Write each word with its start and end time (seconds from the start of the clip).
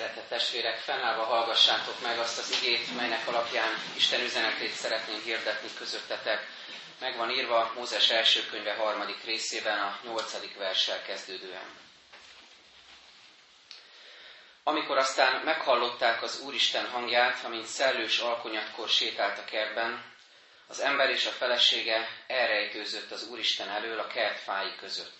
Szeretett 0.00 0.28
testvérek, 0.28 0.78
fennállva 0.78 1.24
hallgassátok 1.24 2.00
meg 2.02 2.18
azt 2.18 2.38
az 2.38 2.60
igét, 2.62 2.96
melynek 2.96 3.26
alapján 3.28 3.74
Isten 3.96 4.20
üzenetét 4.20 4.72
szeretnénk 4.72 5.22
hirdetni 5.22 5.68
közöttetek. 5.78 6.46
Meg 7.00 7.16
van 7.16 7.30
írva 7.30 7.72
Mózes 7.74 8.10
első 8.10 8.46
könyve 8.50 8.74
harmadik 8.74 9.24
részében, 9.24 9.78
a 9.78 9.98
nyolcadik 10.04 10.56
verssel 10.56 11.02
kezdődően. 11.02 11.64
Amikor 14.62 14.96
aztán 14.96 15.44
meghallották 15.44 16.22
az 16.22 16.40
Úristen 16.40 16.86
hangját, 16.90 17.44
amint 17.44 17.66
szellős 17.66 18.18
alkonyatkor 18.18 18.88
sétált 18.88 19.38
a 19.38 19.44
kertben, 19.44 20.04
az 20.66 20.80
ember 20.80 21.10
és 21.10 21.26
a 21.26 21.30
felesége 21.30 22.08
elrejtőzött 22.26 23.10
az 23.10 23.28
Úristen 23.28 23.68
elől 23.68 23.98
a 23.98 24.06
kert 24.06 24.38
fái 24.38 24.74
között. 24.78 25.18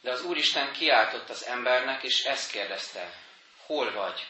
De 0.00 0.10
az 0.10 0.22
Úristen 0.24 0.72
kiáltott 0.72 1.30
az 1.30 1.46
embernek, 1.46 2.02
és 2.02 2.24
ezt 2.24 2.50
kérdezte, 2.50 3.28
hol 3.70 3.92
vagy? 3.92 4.26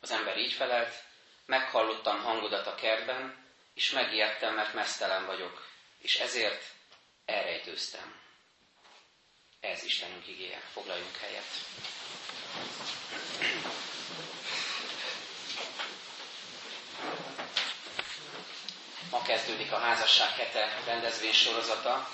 Az 0.00 0.10
ember 0.10 0.38
így 0.38 0.52
felelt, 0.52 0.94
meghallottam 1.46 2.22
hangodat 2.22 2.66
a 2.66 2.74
kertben, 2.74 3.44
és 3.74 3.90
megijedtem, 3.90 4.54
mert 4.54 4.74
mesztelen 4.74 5.26
vagyok, 5.26 5.66
és 5.98 6.18
ezért 6.18 6.64
elrejtőztem. 7.24 8.20
Ez 9.60 9.82
Istenünk 9.82 10.26
igéje. 10.28 10.60
Foglaljunk 10.72 11.16
helyet. 11.16 11.44
Ma 19.10 19.22
kezdődik 19.22 19.72
a 19.72 19.78
házasság 19.78 20.30
hete 20.30 20.82
rendezvény 20.84 21.32
sorozata 21.32 22.08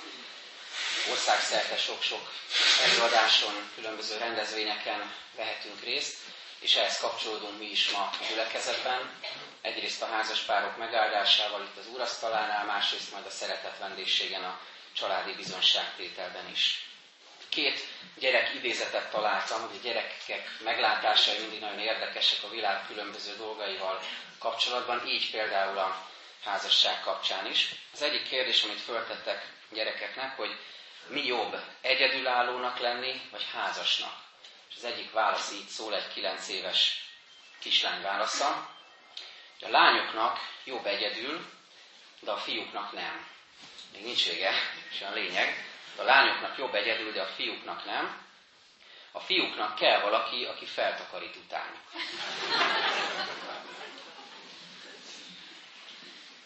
országszerte 1.11 1.77
sok-sok 1.77 2.33
előadáson, 2.85 3.71
különböző 3.75 4.17
rendezvényeken 4.19 5.15
vehetünk 5.37 5.81
részt, 5.85 6.17
és 6.59 6.75
ehhez 6.77 6.99
kapcsolódunk 6.99 7.59
mi 7.59 7.65
is 7.71 7.91
ma 7.91 7.99
a 7.99 8.25
gyülekezetben. 8.29 9.11
Egyrészt 9.61 10.03
a 10.03 10.07
házaspárok 10.07 10.77
megáldásával 10.77 11.63
itt 11.63 11.79
az 11.79 11.87
úrasztalánál, 11.93 12.65
másrészt 12.65 13.13
majd 13.13 13.27
a 13.27 13.31
szeretet 13.31 13.79
vendégségen 13.79 14.45
a 14.45 14.61
családi 14.93 15.33
bizonságtételben 15.33 16.49
is. 16.51 16.87
Két 17.49 17.87
gyerek 18.19 18.55
idézetet 18.55 19.11
találtam, 19.11 19.61
hogy 19.61 19.77
a 19.79 19.83
gyerekek 19.83 20.49
meglátásai 20.65 21.39
mindig 21.39 21.61
nagyon 21.61 21.79
érdekesek 21.79 22.43
a 22.43 22.49
világ 22.51 22.87
különböző 22.87 23.37
dolgaival 23.37 24.01
kapcsolatban, 24.39 25.07
így 25.07 25.31
például 25.31 25.79
a 25.79 26.07
házasság 26.45 27.01
kapcsán 27.01 27.47
is. 27.47 27.69
Az 27.93 28.03
egyik 28.03 28.29
kérdés, 28.29 28.63
amit 28.63 28.81
föltettek 28.81 29.47
gyerekeknek, 29.73 30.37
hogy 30.37 30.57
mi 31.07 31.27
jobb, 31.27 31.63
egyedülállónak 31.81 32.79
lenni, 32.79 33.21
vagy 33.31 33.47
házasnak? 33.53 34.15
És 34.71 34.77
az 34.77 34.85
egyik 34.85 35.13
válasz 35.13 35.53
így 35.53 35.69
szól, 35.69 35.95
egy 35.95 36.13
kilenc 36.13 36.49
éves 36.49 37.03
kislány 37.59 38.03
válasza. 38.03 38.71
A 39.61 39.69
lányoknak 39.69 40.39
jobb 40.65 40.87
egyedül, 40.87 41.51
de 42.21 42.31
a 42.31 42.37
fiúknak 42.37 42.93
nem. 42.93 43.27
Még 43.93 44.05
nincs 44.05 44.29
vége, 44.29 44.53
és 44.91 45.01
a 45.01 45.13
lényeg. 45.13 45.67
A 45.97 46.03
lányoknak 46.03 46.59
jobb 46.59 46.75
egyedül, 46.75 47.13
de 47.13 47.23
a 47.23 47.27
fiúknak 47.27 47.85
nem. 47.85 48.27
A 49.13 49.21
fiúknak 49.21 49.75
kell 49.75 50.01
valaki, 50.01 50.45
aki 50.45 50.67
feltakarít 50.67 51.37
utánuk 51.37 51.81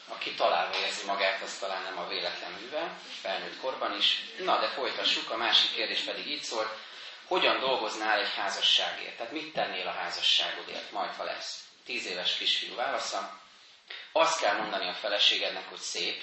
aki 0.08 0.34
találva 0.34 0.78
érzi 0.78 1.04
magát, 1.04 1.42
az 1.42 1.58
talán 1.58 1.82
nem 1.82 1.98
a 1.98 2.08
véletlen 2.08 2.50
műve, 2.52 2.98
felnőtt 3.20 3.60
korban 3.60 3.96
is. 3.96 4.22
Na, 4.38 4.58
de 4.60 4.68
folytassuk, 4.68 5.30
a 5.30 5.36
másik 5.36 5.72
kérdés 5.74 6.00
pedig 6.00 6.26
így 6.26 6.42
szólt, 6.42 6.68
hogyan 7.26 7.60
dolgoznál 7.60 8.18
egy 8.20 8.32
házasságért? 8.36 9.16
Tehát 9.16 9.32
mit 9.32 9.52
tennél 9.52 9.86
a 9.86 9.90
házasságodért, 9.92 10.90
majd 10.90 11.10
ha 11.14 11.24
lesz? 11.24 11.60
Tíz 11.84 12.06
éves 12.06 12.36
kisfiú 12.36 12.74
válasza. 12.74 13.40
Azt 14.12 14.40
kell 14.40 14.56
mondani 14.56 14.88
a 14.88 14.94
feleségednek, 14.94 15.68
hogy 15.68 15.78
szép, 15.78 16.22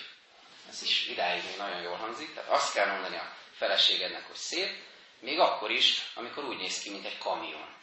ez 0.70 0.82
is 0.82 1.08
idáig 1.08 1.44
még 1.44 1.58
nagyon 1.58 1.82
jól 1.82 1.96
hangzik, 1.98 2.34
tehát 2.34 2.50
azt 2.50 2.74
kell 2.74 2.88
mondani 2.92 3.16
a 3.18 3.32
feleségednek, 3.58 4.28
hogy 4.28 4.36
szép, 4.36 4.82
még 5.20 5.40
akkor 5.40 5.72
is, 5.72 6.02
amikor 6.14 6.44
úgy 6.44 6.58
néz 6.58 6.80
ki, 6.80 6.90
mint 6.90 7.06
egy 7.06 7.18
kamion. 7.18 7.76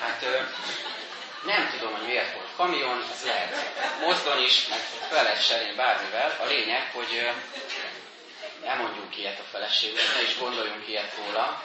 Hát 0.00 0.24
nem 1.44 1.70
tudom, 1.70 1.92
hogy 1.92 2.06
miért 2.06 2.34
volt 2.34 2.48
kamion, 2.56 3.04
ez 3.12 3.24
lehet 3.24 3.54
mozdony 4.00 4.42
is, 4.42 4.66
meg 4.68 4.78
fel 5.10 5.22
lehet 5.22 5.44
serélni 5.44 5.74
bármivel. 5.74 6.36
A 6.40 6.46
lényeg, 6.46 6.90
hogy 6.92 7.30
nem 8.64 8.78
mondjunk 8.78 9.16
ilyet 9.16 9.38
a 9.38 9.48
feleségünknek, 9.50 10.14
ne 10.14 10.22
is 10.22 10.38
gondoljunk 10.38 10.88
ilyet 10.88 11.14
róla. 11.16 11.62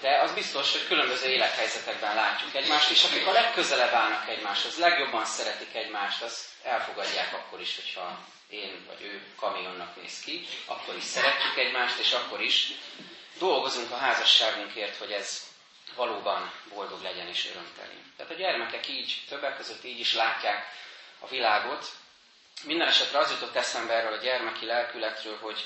De 0.00 0.20
az 0.20 0.32
biztos, 0.32 0.72
hogy 0.72 0.86
különböző 0.86 1.28
élethelyzetekben 1.28 2.14
látjuk 2.14 2.54
egymást, 2.54 2.90
és 2.90 3.04
akik 3.04 3.26
a 3.26 3.32
legközelebb 3.32 3.92
állnak 3.92 4.28
egymáshoz, 4.28 4.78
legjobban 4.78 5.24
szeretik 5.24 5.74
egymást, 5.74 6.22
az 6.22 6.44
elfogadják 6.62 7.34
akkor 7.34 7.60
is, 7.60 7.74
hogyha 7.74 8.18
én 8.48 8.86
vagy 8.86 9.02
ő 9.02 9.22
kamionnak 9.36 9.96
néz 10.02 10.20
ki, 10.20 10.46
akkor 10.66 10.96
is 10.96 11.02
szeretjük 11.04 11.56
egymást, 11.56 11.98
és 11.98 12.12
akkor 12.12 12.40
is 12.40 12.72
dolgozunk 13.38 13.90
a 13.90 13.96
házasságunkért, 13.96 14.96
hogy 14.96 15.10
ez 15.10 15.49
valóban 16.00 16.52
boldog 16.74 17.02
legyen 17.02 17.26
és 17.26 17.50
örömteli. 17.50 17.98
Tehát 18.16 18.32
a 18.32 18.36
gyermekek 18.36 18.88
így, 18.88 19.24
többek 19.28 19.56
között 19.56 19.84
így 19.84 19.98
is 20.00 20.14
látják 20.14 20.66
a 21.18 21.28
világot. 21.28 21.86
Minden 22.64 22.88
esetre 22.88 23.18
az 23.18 23.30
jutott 23.30 23.56
eszembe 23.56 23.92
erről 23.94 24.12
a 24.12 24.22
gyermeki 24.22 24.66
lelkületről, 24.66 25.38
hogy 25.38 25.64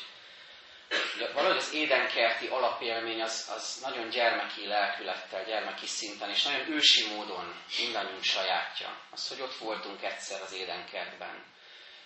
valahogy 1.34 1.56
az 1.56 1.72
édenkerti 1.72 2.46
alapélmény 2.46 3.22
az, 3.22 3.50
az 3.56 3.78
nagyon 3.82 4.08
gyermeki 4.08 4.66
lelkülettel, 4.66 5.44
gyermeki 5.44 5.86
szinten, 5.86 6.30
és 6.30 6.42
nagyon 6.42 6.72
ősi 6.72 7.08
módon 7.14 7.54
mindannyiunk 7.78 8.24
sajátja. 8.24 8.98
Az, 9.10 9.28
hogy 9.28 9.40
ott 9.40 9.56
voltunk 9.56 10.02
egyszer 10.02 10.42
az 10.42 10.52
édenkertben. 10.52 11.44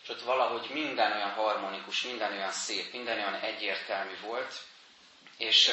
És 0.02 0.08
ott 0.08 0.22
valahogy 0.22 0.70
minden 0.70 1.12
olyan 1.12 1.30
harmonikus, 1.30 2.02
minden 2.02 2.32
olyan 2.32 2.52
szép, 2.52 2.92
minden 2.92 3.18
olyan 3.18 3.34
egyértelmű 3.34 4.20
volt, 4.20 4.54
és 5.38 5.70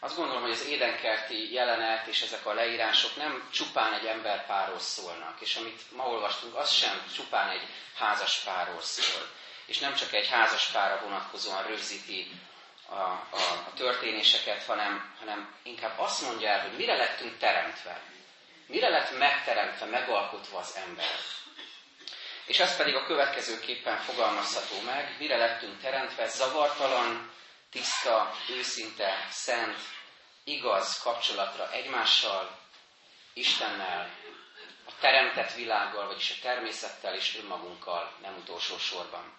azt 0.00 0.16
gondolom, 0.16 0.42
hogy 0.42 0.50
az 0.50 0.66
édenkerti 0.66 1.52
jelenet 1.52 2.06
és 2.06 2.20
ezek 2.22 2.46
a 2.46 2.52
leírások 2.54 3.16
nem 3.16 3.48
csupán 3.52 3.92
egy 3.92 4.04
emberpárról 4.06 4.78
szólnak, 4.78 5.40
és 5.40 5.56
amit 5.56 5.82
ma 5.96 6.08
olvastunk, 6.08 6.54
az 6.54 6.70
sem 6.70 7.04
csupán 7.16 7.48
egy 7.48 7.62
házaspárról 7.96 8.80
szól, 8.80 9.28
és 9.66 9.78
nem 9.78 9.94
csak 9.94 10.12
egy 10.12 10.28
házaspára 10.28 11.00
vonatkozóan 11.02 11.66
rögzíti 11.66 12.30
a, 12.88 12.94
a, 12.94 13.26
a 13.66 13.72
történéseket, 13.74 14.64
hanem, 14.64 15.14
hanem 15.18 15.54
inkább 15.62 15.98
azt 15.98 16.22
mondja 16.22 16.48
el, 16.48 16.60
hogy 16.60 16.76
mire 16.76 16.96
lettünk 16.96 17.38
teremtve, 17.38 18.00
mire 18.66 18.88
lett 18.88 19.18
megteremtve, 19.18 19.86
megalkotva 19.86 20.58
az 20.58 20.76
ember. 20.86 21.14
És 22.46 22.58
ez 22.58 22.76
pedig 22.76 22.94
a 22.94 23.04
következőképpen 23.06 23.96
fogalmazható 23.98 24.80
meg, 24.84 25.16
mire 25.18 25.36
lettünk 25.36 25.80
teremtve, 25.80 26.28
zavartalan, 26.28 27.30
tiszta, 27.76 28.32
őszinte, 28.50 29.26
szent, 29.30 29.78
igaz 30.44 30.98
kapcsolatra 31.02 31.72
egymással, 31.72 32.58
Istennel, 33.32 34.10
a 34.86 34.90
teremtett 35.00 35.54
világgal, 35.54 36.06
vagyis 36.06 36.30
a 36.30 36.42
természettel 36.42 37.14
és 37.14 37.36
önmagunkkal 37.36 38.12
nem 38.22 38.36
utolsó 38.36 38.78
sorban. 38.78 39.34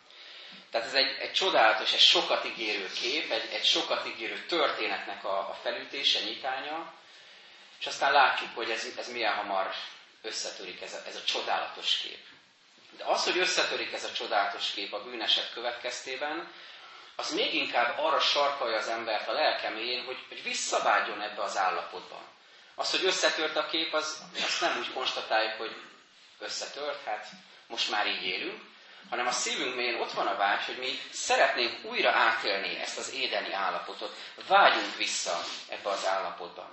Tehát 0.72 0.88
ez 0.88 0.94
egy, 0.94 1.18
egy 1.20 1.32
csodálatos, 1.32 1.94
egy 1.94 2.00
sokat 2.00 2.46
ígérő 2.46 2.90
kép, 3.02 3.32
egy, 3.32 3.50
egy 3.54 3.66
sokat 3.66 4.08
ígérő 4.08 4.46
történetnek 4.46 5.24
a, 5.24 5.38
a 5.50 5.58
felütése, 5.62 6.20
nyitánya, 6.20 6.94
és 7.80 7.86
aztán 7.86 8.12
látjuk, 8.12 8.56
hogy 8.56 8.70
ez, 8.70 8.88
ez 8.98 9.12
milyen 9.12 9.34
hamar 9.34 9.74
összetörik 10.22 10.82
ez 10.82 10.94
a, 10.94 11.08
ez 11.08 11.16
a 11.16 11.24
csodálatos 11.24 11.98
kép. 11.98 12.26
De 12.98 13.04
az, 13.06 13.24
hogy 13.24 13.38
összetörik 13.38 13.94
ez 13.94 14.04
a 14.04 14.12
csodálatos 14.12 14.72
kép 14.72 14.94
a 14.94 15.04
bűneset 15.04 15.54
következtében, 15.54 16.52
az 17.20 17.34
még 17.34 17.54
inkább 17.54 17.98
arra 18.00 18.20
sarkalja 18.20 18.78
az 18.78 18.88
embert 18.88 19.28
a 19.28 19.32
lelkeméjén, 19.32 20.06
hogy, 20.06 20.18
hogy 20.28 20.44
visszavágjon 20.44 21.22
ebbe 21.22 21.42
az 21.42 21.58
állapotba. 21.58 22.22
Az, 22.76 22.92
hogy 22.92 23.06
összetört 23.06 23.56
a 23.56 23.66
kép, 23.66 23.94
az, 23.94 24.22
azt 24.44 24.62
nem 24.62 24.78
úgy 24.78 24.94
konstatáljuk, 24.94 25.58
hogy 25.58 25.76
összetört, 26.40 27.04
hát 27.06 27.28
most 27.68 27.90
már 27.90 28.08
így 28.08 28.24
élünk, 28.24 28.62
hanem 29.10 29.28
a 29.28 29.32
szívünk 29.32 29.76
mélyén 29.76 30.00
ott 30.00 30.12
van 30.12 30.28
a 30.28 30.36
vágy, 30.36 30.66
hogy 30.66 30.78
mi 30.78 31.00
szeretnénk 31.12 31.86
újra 31.86 32.12
átélni 32.12 32.80
ezt 32.80 32.98
az 32.98 33.14
édeni 33.14 33.54
állapotot, 33.54 34.16
vágyunk 34.48 34.96
vissza 34.96 35.40
ebbe 35.70 35.90
az 35.90 36.06
állapotba. 36.08 36.70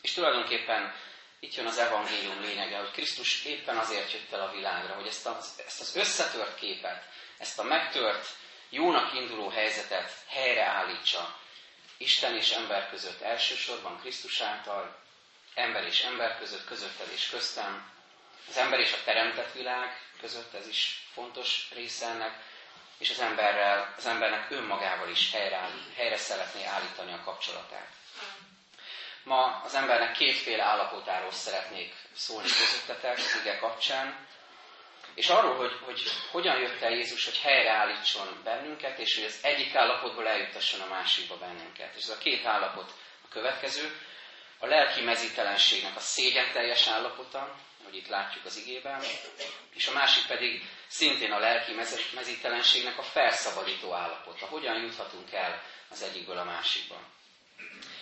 És 0.00 0.12
tulajdonképpen 0.12 0.94
itt 1.40 1.54
jön 1.54 1.66
az 1.66 1.78
evangélium 1.78 2.40
lényege, 2.40 2.78
hogy 2.78 2.90
Krisztus 2.90 3.44
éppen 3.44 3.76
azért 3.76 4.12
jött 4.12 4.32
el 4.32 4.40
a 4.40 4.52
világra, 4.52 4.94
hogy 4.94 5.06
ezt, 5.06 5.26
a, 5.26 5.38
ezt 5.66 5.80
az 5.80 5.96
összetört 5.96 6.54
képet, 6.58 7.02
ezt 7.38 7.58
a 7.58 7.62
megtört 7.62 8.26
jónak 8.74 9.14
induló 9.14 9.48
helyzetet 9.48 10.12
helyreállítsa 10.28 11.38
Isten 11.96 12.34
és 12.36 12.50
ember 12.50 12.90
között 12.90 13.20
elsősorban 13.20 13.98
Krisztus 14.00 14.40
által, 14.40 14.96
ember 15.54 15.82
és 15.84 16.02
ember 16.02 16.38
között, 16.38 16.64
közötted 16.64 17.08
és 17.12 17.28
köztem, 17.28 17.90
az 18.48 18.56
ember 18.56 18.78
és 18.80 18.92
a 18.92 19.04
teremtett 19.04 19.52
világ 19.52 20.00
között, 20.20 20.54
ez 20.54 20.68
is 20.68 21.06
fontos 21.12 21.68
része 21.74 22.06
ennek, 22.06 22.42
és 22.98 23.10
az 23.10 23.20
emberrel, 23.20 23.94
az 23.96 24.06
embernek 24.06 24.50
önmagával 24.50 25.08
is 25.08 25.32
helyre, 25.32 25.68
helyre 25.96 26.16
szeretné 26.16 26.64
állítani 26.64 27.12
a 27.12 27.22
kapcsolatát. 27.24 27.88
Ma 29.22 29.60
az 29.64 29.74
embernek 29.74 30.12
kétféle 30.12 30.62
állapotáról 30.62 31.32
szeretnék 31.32 31.94
szólni 32.14 32.48
közöttetek 32.48 33.18
ige 33.42 33.58
kapcsán, 33.58 34.26
és 35.14 35.28
arról, 35.28 35.56
hogy, 35.56 35.72
hogy 35.80 36.02
hogyan 36.30 36.58
jött 36.58 36.80
el 36.80 36.90
Jézus, 36.90 37.24
hogy 37.24 37.38
helyreállítson 37.38 38.40
bennünket, 38.44 38.98
és 38.98 39.14
hogy 39.14 39.24
az 39.24 39.38
egyik 39.42 39.74
állapotból 39.74 40.28
eljutasson 40.28 40.80
a 40.80 40.86
másikba 40.86 41.36
bennünket. 41.36 41.94
És 41.94 42.02
ez 42.02 42.08
a 42.08 42.18
két 42.18 42.44
állapot 42.46 42.92
a 43.24 43.28
következő. 43.28 43.96
A 44.58 44.66
lelki 44.66 45.00
mezítelenségnek 45.00 45.96
a 45.96 46.00
szégyen 46.00 46.52
teljes 46.52 46.86
állapota, 46.86 47.56
hogy 47.84 47.96
itt 47.96 48.08
látjuk 48.08 48.44
az 48.44 48.56
igében, 48.56 49.00
és 49.74 49.86
a 49.86 49.92
másik 49.92 50.26
pedig 50.26 50.62
szintén 50.86 51.32
a 51.32 51.38
lelki 51.38 51.72
mezítelenségnek 52.14 52.98
a 52.98 53.02
felszabadító 53.02 53.92
állapota. 53.92 54.46
Hogyan 54.46 54.82
juthatunk 54.82 55.32
el 55.32 55.62
az 55.90 56.02
egyikből 56.02 56.38
a 56.38 56.44
másikba. 56.44 57.00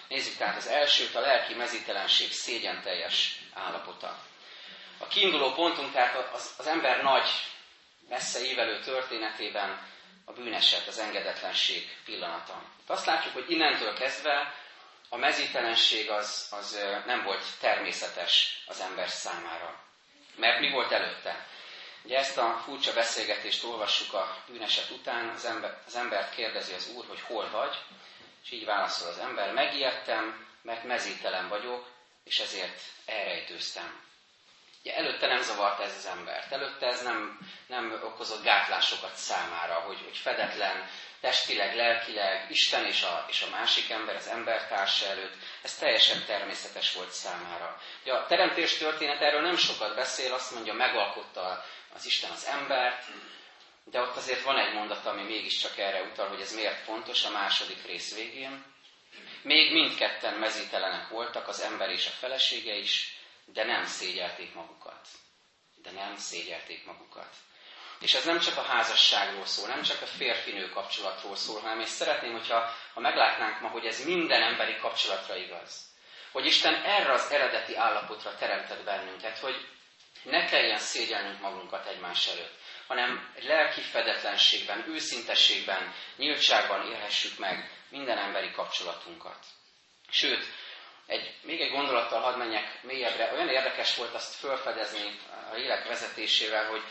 Nézzük 0.08 0.36
tehát 0.36 0.56
az 0.56 0.66
elsőt, 0.66 1.14
a 1.14 1.20
lelki 1.20 1.54
mezítelenség 1.54 2.32
szégyen 2.32 2.82
teljes 2.82 3.38
állapota. 3.54 4.18
A 5.02 5.06
kiinduló 5.06 5.52
pontunk 5.52 5.92
tehát 5.92 6.32
az, 6.34 6.54
az 6.58 6.66
ember 6.66 7.02
nagy, 7.02 7.28
messze 8.08 8.44
évelő 8.44 8.80
történetében 8.80 9.88
a 10.24 10.32
bűneset, 10.32 10.86
az 10.86 10.98
engedetlenség 10.98 11.96
pillanata. 12.04 12.62
Azt 12.86 13.06
látjuk, 13.06 13.34
hogy 13.34 13.50
innentől 13.50 13.94
kezdve 13.94 14.54
a 15.08 15.16
mezítelenség 15.16 16.10
az, 16.10 16.46
az 16.50 16.78
nem 17.06 17.22
volt 17.22 17.44
természetes 17.60 18.62
az 18.66 18.80
ember 18.80 19.08
számára. 19.08 19.80
Mert 20.36 20.60
mi 20.60 20.70
volt 20.70 20.92
előtte? 20.92 21.46
Ugye 22.04 22.18
ezt 22.18 22.38
a 22.38 22.60
furcsa 22.64 22.92
beszélgetést 22.92 23.64
olvassuk 23.64 24.12
a 24.14 24.36
bűneset 24.46 24.90
után, 24.90 25.28
az, 25.28 25.44
ember, 25.44 25.78
az 25.86 25.96
embert 25.96 26.34
kérdezi 26.34 26.72
az 26.72 26.88
Úr, 26.96 27.04
hogy 27.08 27.20
hol 27.20 27.50
vagy, 27.50 27.76
és 28.44 28.50
így 28.50 28.64
válaszol 28.64 29.08
az 29.08 29.18
ember, 29.18 29.52
megijedtem, 29.52 30.46
mert 30.62 30.84
mezítelen 30.84 31.48
vagyok, 31.48 31.90
és 32.24 32.38
ezért 32.38 32.80
elrejtőztem. 33.06 34.10
Ugye 34.82 34.96
előtte 34.96 35.26
nem 35.26 35.42
zavart 35.42 35.80
ez 35.80 35.94
az 35.96 36.06
embert, 36.06 36.52
előtte 36.52 36.86
ez 36.86 37.02
nem, 37.02 37.38
nem 37.66 38.00
okozott 38.04 38.44
gátlásokat 38.44 39.14
számára, 39.14 39.74
hogy, 39.74 40.00
hogy 40.04 40.16
fedetlen, 40.16 40.88
testileg, 41.20 41.76
lelkileg, 41.76 42.50
Isten 42.50 42.86
és 42.86 43.02
a, 43.02 43.24
és 43.28 43.42
a 43.42 43.50
másik 43.50 43.90
ember, 43.90 44.14
az 44.16 44.26
embertársa 44.26 45.06
előtt, 45.06 45.34
ez 45.62 45.74
teljesen 45.74 46.24
természetes 46.26 46.94
volt 46.94 47.10
számára. 47.10 47.80
Ugye 48.02 48.12
a 48.12 48.26
teremtés 48.26 48.76
történet 48.76 49.20
erről 49.20 49.40
nem 49.40 49.56
sokat 49.56 49.94
beszél, 49.94 50.32
azt 50.32 50.54
mondja, 50.54 50.72
megalkotta 50.72 51.64
az 51.94 52.06
Isten 52.06 52.30
az 52.30 52.46
embert, 52.46 53.04
de 53.84 54.00
ott 54.00 54.16
azért 54.16 54.42
van 54.42 54.58
egy 54.58 54.74
mondat, 54.74 55.06
ami 55.06 55.22
mégiscsak 55.22 55.78
erre 55.78 56.02
utal, 56.02 56.28
hogy 56.28 56.40
ez 56.40 56.54
miért 56.54 56.84
fontos 56.84 57.24
a 57.24 57.30
második 57.30 57.86
rész 57.86 58.14
végén. 58.14 58.64
Még 59.42 59.72
mindketten 59.72 60.34
mezítelenek 60.34 61.08
voltak, 61.08 61.48
az 61.48 61.60
ember 61.60 61.90
és 61.90 62.06
a 62.06 62.10
felesége 62.10 62.74
is, 62.74 63.20
de 63.44 63.64
nem 63.64 63.84
szégyelték 63.86 64.54
magukat. 64.54 65.08
De 65.82 65.90
nem 65.90 66.16
szégyelték 66.16 66.84
magukat. 66.84 67.34
És 68.00 68.14
ez 68.14 68.24
nem 68.24 68.38
csak 68.38 68.56
a 68.56 68.62
házasságról 68.62 69.46
szól, 69.46 69.68
nem 69.68 69.82
csak 69.82 70.02
a 70.02 70.06
férfinő 70.06 70.68
kapcsolatról 70.68 71.36
szól, 71.36 71.60
hanem 71.60 71.80
és 71.80 71.88
szeretném, 71.88 72.32
hogyha 72.32 72.74
ha 72.94 73.00
meglátnánk 73.00 73.60
ma, 73.60 73.68
hogy 73.68 73.86
ez 73.86 74.04
minden 74.04 74.42
emberi 74.42 74.76
kapcsolatra 74.76 75.36
igaz. 75.36 75.90
Hogy 76.32 76.46
Isten 76.46 76.74
erre 76.74 77.12
az 77.12 77.30
eredeti 77.30 77.76
állapotra 77.76 78.36
teremtett 78.36 78.84
bennünket, 78.84 79.38
hogy 79.38 79.68
ne 80.22 80.44
kelljen 80.44 80.78
szégyelnünk 80.78 81.40
magunkat 81.40 81.86
egymás 81.86 82.26
előtt, 82.26 82.58
hanem 82.86 83.32
lelki 83.40 83.80
fedetlenségben, 83.80 84.84
őszintességben, 84.88 85.94
nyíltságban 86.16 86.86
élhessük 86.86 87.38
meg 87.38 87.70
minden 87.88 88.18
emberi 88.18 88.50
kapcsolatunkat. 88.50 89.38
Sőt, 90.10 90.44
egy, 91.06 91.34
még 91.42 91.60
egy 91.60 91.70
gondolattal 91.70 92.20
hadd 92.20 92.36
menjek 92.36 92.82
mélyebbre. 92.82 93.32
Olyan 93.32 93.48
érdekes 93.48 93.96
volt 93.96 94.14
azt 94.14 94.34
felfedezni 94.34 95.18
a 95.50 95.54
lélek 95.54 95.88
vezetésével, 95.88 96.66
hogy, 96.66 96.82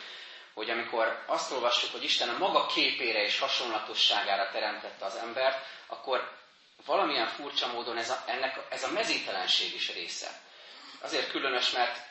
hogy 0.54 0.70
amikor 0.70 1.24
azt 1.28 1.52
olvassuk, 1.52 1.92
hogy 1.92 2.04
Isten 2.04 2.30
a 2.30 2.38
maga 2.38 2.66
képére 2.66 3.24
és 3.24 3.40
hasonlatosságára 3.40 4.50
teremtette 4.52 5.06
az 5.06 5.16
embert, 5.16 5.66
akkor 5.88 6.40
valamilyen 6.86 7.28
furcsa 7.28 7.68
módon 7.68 7.98
ez 7.98 8.10
a, 8.10 8.24
ennek, 8.28 8.60
ez 8.70 8.84
a 8.84 8.92
mezítelenség 8.92 9.74
is 9.74 9.94
része. 9.94 10.30
Azért 11.02 11.30
különös, 11.30 11.72
mert 11.72 12.10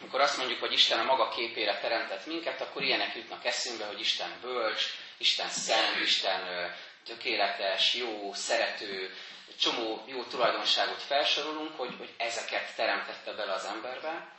amikor 0.00 0.20
azt 0.20 0.36
mondjuk, 0.36 0.60
hogy 0.60 0.72
Isten 0.72 0.98
a 0.98 1.04
maga 1.04 1.28
képére 1.28 1.78
teremtett 1.78 2.26
minket, 2.26 2.60
akkor 2.60 2.82
ilyenek 2.82 3.14
jutnak 3.14 3.44
eszünkbe, 3.44 3.86
hogy 3.86 4.00
Isten 4.00 4.38
bölcs, 4.40 4.84
Isten 5.18 5.48
szent, 5.48 6.00
Isten 6.02 6.72
tökéletes, 7.04 7.94
jó, 7.94 8.32
szerető, 8.34 9.14
csomó 9.60 10.04
jó 10.06 10.22
tulajdonságot 10.24 11.02
felsorolunk, 11.02 11.76
hogy, 11.76 11.94
hogy 11.98 12.14
ezeket 12.16 12.74
teremtette 12.76 13.32
bele 13.32 13.52
az 13.52 13.64
emberbe. 13.64 14.32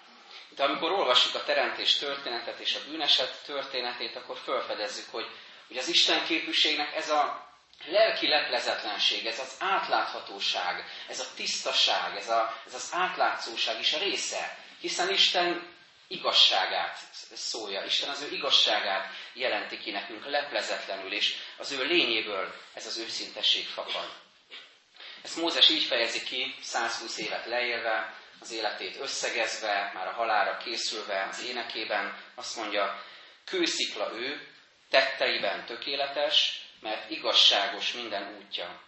De 0.56 0.64
amikor 0.64 0.92
olvassuk 0.92 1.36
a 1.36 1.44
teremtés 1.44 1.98
történetet 1.98 2.60
és 2.60 2.76
a 2.76 2.90
bűneset 2.90 3.42
történetét, 3.46 4.16
akkor 4.16 4.38
felfedezzük, 4.38 5.10
hogy, 5.12 5.26
hogy 5.68 5.78
az 5.78 5.88
Isten 5.88 6.26
képűségnek 6.26 6.96
ez 6.96 7.10
a 7.10 7.50
lelki 7.86 8.28
leplezetlenség, 8.28 9.26
ez 9.26 9.40
az 9.40 9.56
átláthatóság, 9.60 10.86
ez 11.08 11.20
a 11.20 11.26
tisztaság, 11.36 12.16
ez, 12.18 12.30
a, 12.30 12.62
ez 12.66 12.74
az 12.74 12.90
átlátszóság 12.92 13.80
is 13.80 13.94
a 13.94 14.00
része 14.00 14.58
hiszen 14.82 15.10
Isten 15.10 15.71
igazságát 16.12 16.98
szólja. 17.34 17.84
Isten 17.84 18.10
az 18.10 18.22
ő 18.22 18.32
igazságát 18.32 19.14
jelenti 19.34 19.78
ki 19.78 19.92
nekünk 19.92 20.26
leplezetlenül, 20.26 21.14
és 21.14 21.36
az 21.58 21.72
ő 21.72 21.84
lényéből 21.84 22.56
ez 22.74 22.86
az 22.86 22.98
őszintesség 22.98 23.66
fakad. 23.68 24.10
Ezt 25.22 25.36
Mózes 25.36 25.70
így 25.70 25.84
fejezi 25.84 26.24
ki, 26.24 26.56
120 26.62 27.18
évet 27.18 27.46
leélve, 27.46 28.20
az 28.40 28.52
életét 28.52 29.00
összegezve, 29.00 29.92
már 29.94 30.08
a 30.08 30.12
halára 30.12 30.58
készülve 30.58 31.28
az 31.32 31.44
énekében, 31.44 32.18
azt 32.36 32.56
mondja, 32.56 33.04
kőszikla 33.46 34.12
ő, 34.14 34.48
tetteiben 34.90 35.66
tökéletes, 35.66 36.62
mert 36.80 37.10
igazságos 37.10 37.94
minden 37.94 38.36
útja. 38.42 38.82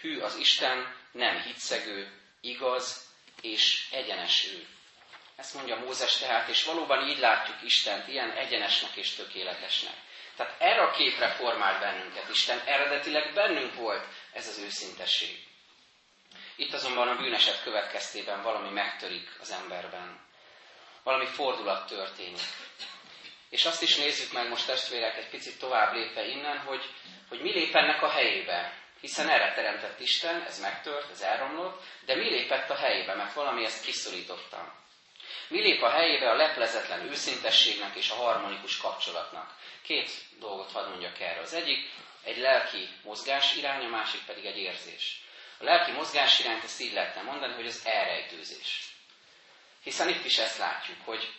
Hű 0.00 0.20
az 0.20 0.36
Isten, 0.36 0.96
nem 1.12 1.42
hitszegő, 1.42 2.12
igaz 2.40 3.06
és 3.40 3.88
egyenes 3.90 4.46
ő. 4.46 4.66
Ezt 5.38 5.54
mondja 5.54 5.76
Mózes 5.76 6.16
tehát, 6.18 6.48
és 6.48 6.64
valóban 6.64 7.08
így 7.08 7.18
látjuk 7.18 7.62
Istent, 7.62 8.08
ilyen 8.08 8.30
egyenesnek 8.30 8.96
és 8.96 9.14
tökéletesnek. 9.14 9.94
Tehát 10.36 10.60
erre 10.60 10.82
a 10.82 10.90
képre 10.90 11.28
formált 11.28 11.80
bennünket 11.80 12.28
Isten, 12.28 12.62
eredetileg 12.66 13.34
bennünk 13.34 13.74
volt 13.74 14.06
ez 14.32 14.48
az 14.48 14.58
őszintesség. 14.58 15.46
Itt 16.56 16.72
azonban 16.72 17.08
a 17.08 17.16
bűneset 17.16 17.62
következtében 17.62 18.42
valami 18.42 18.70
megtörik 18.70 19.28
az 19.40 19.50
emberben. 19.50 20.20
Valami 21.02 21.26
fordulat 21.26 21.88
történik. 21.88 22.40
És 23.48 23.64
azt 23.64 23.82
is 23.82 23.96
nézzük 23.96 24.32
meg 24.32 24.48
most 24.48 24.66
testvérek 24.66 25.16
egy 25.16 25.28
picit 25.28 25.58
tovább 25.58 25.92
lépve 25.92 26.26
innen, 26.26 26.58
hogy, 26.58 26.84
hogy 27.28 27.40
mi 27.40 27.52
lép 27.52 27.74
ennek 27.74 28.02
a 28.02 28.10
helyébe. 28.10 28.72
Hiszen 29.00 29.28
erre 29.28 29.54
teremtett 29.54 30.00
Isten, 30.00 30.42
ez 30.42 30.60
megtört, 30.60 31.10
ez 31.10 31.20
elromlott, 31.20 31.82
de 32.04 32.14
mi 32.14 32.28
lépett 32.30 32.70
a 32.70 32.76
helyébe, 32.76 33.14
mert 33.14 33.34
valami 33.34 33.64
ezt 33.64 33.84
kiszorította. 33.84 34.86
Mi 35.48 35.60
lép 35.60 35.82
a 35.82 35.90
helyébe 35.90 36.30
a 36.30 36.34
leplezetlen 36.34 37.00
őszintességnek 37.08 37.96
és 37.96 38.10
a 38.10 38.14
harmonikus 38.14 38.76
kapcsolatnak? 38.76 39.56
Két 39.82 40.10
dolgot 40.38 40.72
hadd 40.72 40.88
mondjak 40.88 41.20
erről. 41.20 41.42
Az 41.42 41.52
egyik 41.54 41.90
egy 42.24 42.38
lelki 42.38 42.88
mozgás 43.02 43.56
irány, 43.56 43.84
a 43.84 43.88
másik 43.88 44.24
pedig 44.24 44.44
egy 44.44 44.56
érzés. 44.58 45.20
A 45.58 45.64
lelki 45.64 45.90
mozgás 45.90 46.40
irányt 46.40 46.64
ezt 46.64 46.80
így 46.80 46.92
lehetne 46.92 47.22
mondani, 47.22 47.54
hogy 47.54 47.66
az 47.66 47.82
elrejtőzés. 47.84 48.88
Hiszen 49.82 50.08
itt 50.08 50.24
is 50.24 50.38
ezt 50.38 50.58
látjuk, 50.58 50.98
hogy, 51.04 51.32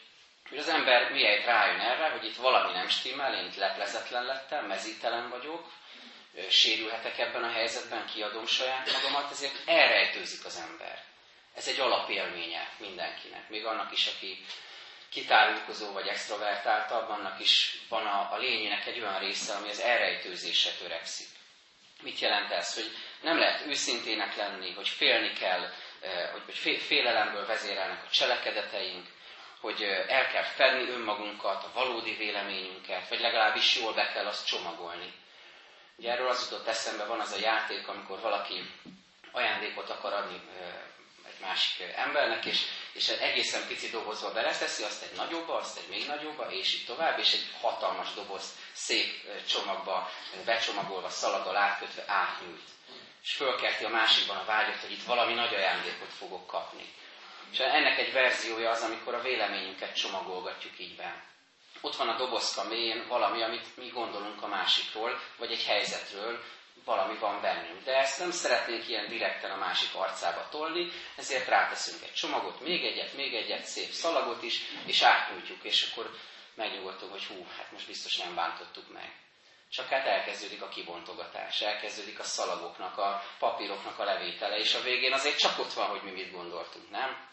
hogy 0.49 0.57
az 0.57 0.67
ember 0.67 1.11
miért 1.11 1.45
rájön 1.45 1.79
erre, 1.79 2.09
hogy 2.09 2.25
itt 2.25 2.35
valami 2.35 2.71
nem 2.73 2.87
stimmel, 2.87 3.33
én 3.33 3.45
itt 3.45 3.55
leplezetlen 3.55 4.23
lettem, 4.25 4.65
mezítelen 4.65 5.29
vagyok, 5.29 5.71
sérülhetek 6.49 7.17
ebben 7.17 7.43
a 7.43 7.51
helyzetben, 7.51 8.05
kiadom 8.05 8.45
saját 8.45 8.91
magamat, 8.91 9.31
ezért 9.31 9.67
elrejtőzik 9.67 10.45
az 10.45 10.57
ember. 10.69 11.08
Ez 11.59 11.67
egy 11.67 11.79
alapélménye 11.79 12.69
mindenkinek, 12.77 13.49
még 13.49 13.65
annak 13.65 13.91
is, 13.91 14.07
aki 14.07 14.45
kitárulkozó 15.09 15.91
vagy 15.91 16.07
extrovertáltabb, 16.07 17.09
annak 17.09 17.39
is 17.39 17.77
van 17.89 18.05
a, 18.05 18.33
a 18.33 18.37
lényének 18.37 18.85
egy 18.85 18.99
olyan 18.99 19.19
része, 19.19 19.53
ami 19.55 19.69
az 19.69 19.79
elrejtőzésre 19.79 20.71
törekszik. 20.71 21.27
Mit 22.01 22.19
jelent 22.19 22.51
ez? 22.51 22.73
Hogy 22.75 22.91
nem 23.21 23.37
lehet 23.37 23.65
őszintének 23.65 24.35
lenni, 24.35 24.71
hogy 24.73 24.87
félni 24.87 25.33
kell, 25.33 25.71
eh, 26.01 26.29
hogy, 26.31 26.77
félelemből 26.77 27.45
vezérelnek 27.45 28.03
a 28.05 28.09
cselekedeteink, 28.09 29.07
hogy 29.61 29.83
eh, 29.83 30.05
el 30.07 30.27
kell 30.27 30.43
fedni 30.43 30.89
önmagunkat, 30.89 31.63
a 31.63 31.71
valódi 31.73 32.15
véleményünket, 32.15 33.09
vagy 33.09 33.19
legalábbis 33.19 33.75
jól 33.79 33.93
be 33.93 34.11
kell 34.13 34.25
azt 34.25 34.47
csomagolni. 34.47 35.13
Ugye 35.95 36.11
erről 36.11 36.27
az 36.29 36.43
jutott 36.49 36.67
eszembe, 36.67 37.05
van 37.05 37.19
az 37.19 37.31
a 37.31 37.39
játék, 37.39 37.87
amikor 37.87 38.19
valaki 38.19 38.71
ajándékot 39.31 39.89
akar 39.89 40.13
adni 40.13 40.41
eh, 40.61 40.73
másik 41.41 41.93
embernek, 41.95 42.45
és, 42.45 42.65
és 42.93 43.07
egészen 43.07 43.67
pici 43.67 43.89
dobozba 43.89 44.31
beleteszi, 44.31 44.83
azt 44.83 45.03
egy 45.03 45.15
nagyobba, 45.15 45.55
azt 45.55 45.77
egy 45.77 45.87
még 45.89 46.07
nagyobba, 46.07 46.51
és 46.51 46.73
így 46.73 46.85
tovább, 46.85 47.19
és 47.19 47.33
egy 47.33 47.47
hatalmas 47.61 48.13
doboz 48.13 48.55
szép 48.73 49.13
csomagba, 49.47 50.11
becsomagolva, 50.45 51.09
szalaggal 51.09 51.55
átkötve 51.55 52.03
átnyújt. 52.07 52.69
és 53.23 53.31
fölkelti 53.31 53.83
a 53.83 53.89
másikban 53.89 54.37
a 54.37 54.45
vágyat, 54.45 54.79
hogy 54.81 54.91
itt 54.91 55.03
valami 55.03 55.33
nagy 55.33 55.55
ajándékot 55.55 56.13
fogok 56.13 56.47
kapni. 56.47 56.93
És 57.51 57.59
ennek 57.59 57.97
egy 57.97 58.11
verziója 58.11 58.69
az, 58.69 58.81
amikor 58.81 59.13
a 59.13 59.21
véleményünket 59.21 59.95
csomagolgatjuk 59.95 60.79
így 60.79 60.95
be. 60.95 61.23
Ott 61.81 61.95
van 61.95 62.09
a 62.09 62.17
dobozka 62.17 62.63
mélyén 62.63 63.07
valami, 63.07 63.43
amit 63.43 63.77
mi 63.77 63.87
gondolunk 63.87 64.41
a 64.41 64.47
másikról, 64.47 65.21
vagy 65.37 65.51
egy 65.51 65.65
helyzetről, 65.65 66.43
valami 66.85 67.17
van 67.17 67.41
bennünk. 67.41 67.83
De 67.83 67.97
ezt 67.97 68.19
nem 68.19 68.31
szeretnénk 68.31 68.87
ilyen 68.87 69.07
direkten 69.07 69.51
a 69.51 69.57
másik 69.57 69.95
arcába 69.95 70.47
tolni, 70.49 70.91
ezért 71.15 71.47
ráteszünk 71.47 72.03
egy 72.03 72.13
csomagot, 72.13 72.61
még 72.61 72.85
egyet, 72.85 73.13
még 73.13 73.33
egyet, 73.33 73.65
szép 73.65 73.89
szalagot 73.91 74.43
is, 74.43 74.61
és 74.85 75.01
átnyújtjuk, 75.01 75.63
és 75.63 75.91
akkor 75.91 76.09
megnyugodtunk, 76.55 77.11
hogy 77.11 77.25
hú, 77.25 77.45
hát 77.57 77.71
most 77.71 77.87
biztos 77.87 78.17
nem 78.17 78.35
bántottuk 78.35 78.93
meg. 78.93 79.13
Csak 79.71 79.87
hát 79.87 80.05
elkezdődik 80.05 80.61
a 80.61 80.67
kibontogatás, 80.67 81.61
elkezdődik 81.61 82.19
a 82.19 82.23
szalagoknak, 82.23 82.97
a 82.97 83.23
papíroknak 83.39 83.99
a 83.99 84.03
levétele, 84.03 84.57
és 84.57 84.73
a 84.73 84.81
végén 84.81 85.13
azért 85.13 85.37
csak 85.37 85.59
ott 85.59 85.73
van, 85.73 85.87
hogy 85.87 86.01
mi 86.03 86.11
mit 86.11 86.31
gondoltunk, 86.31 86.89
nem? 86.89 87.27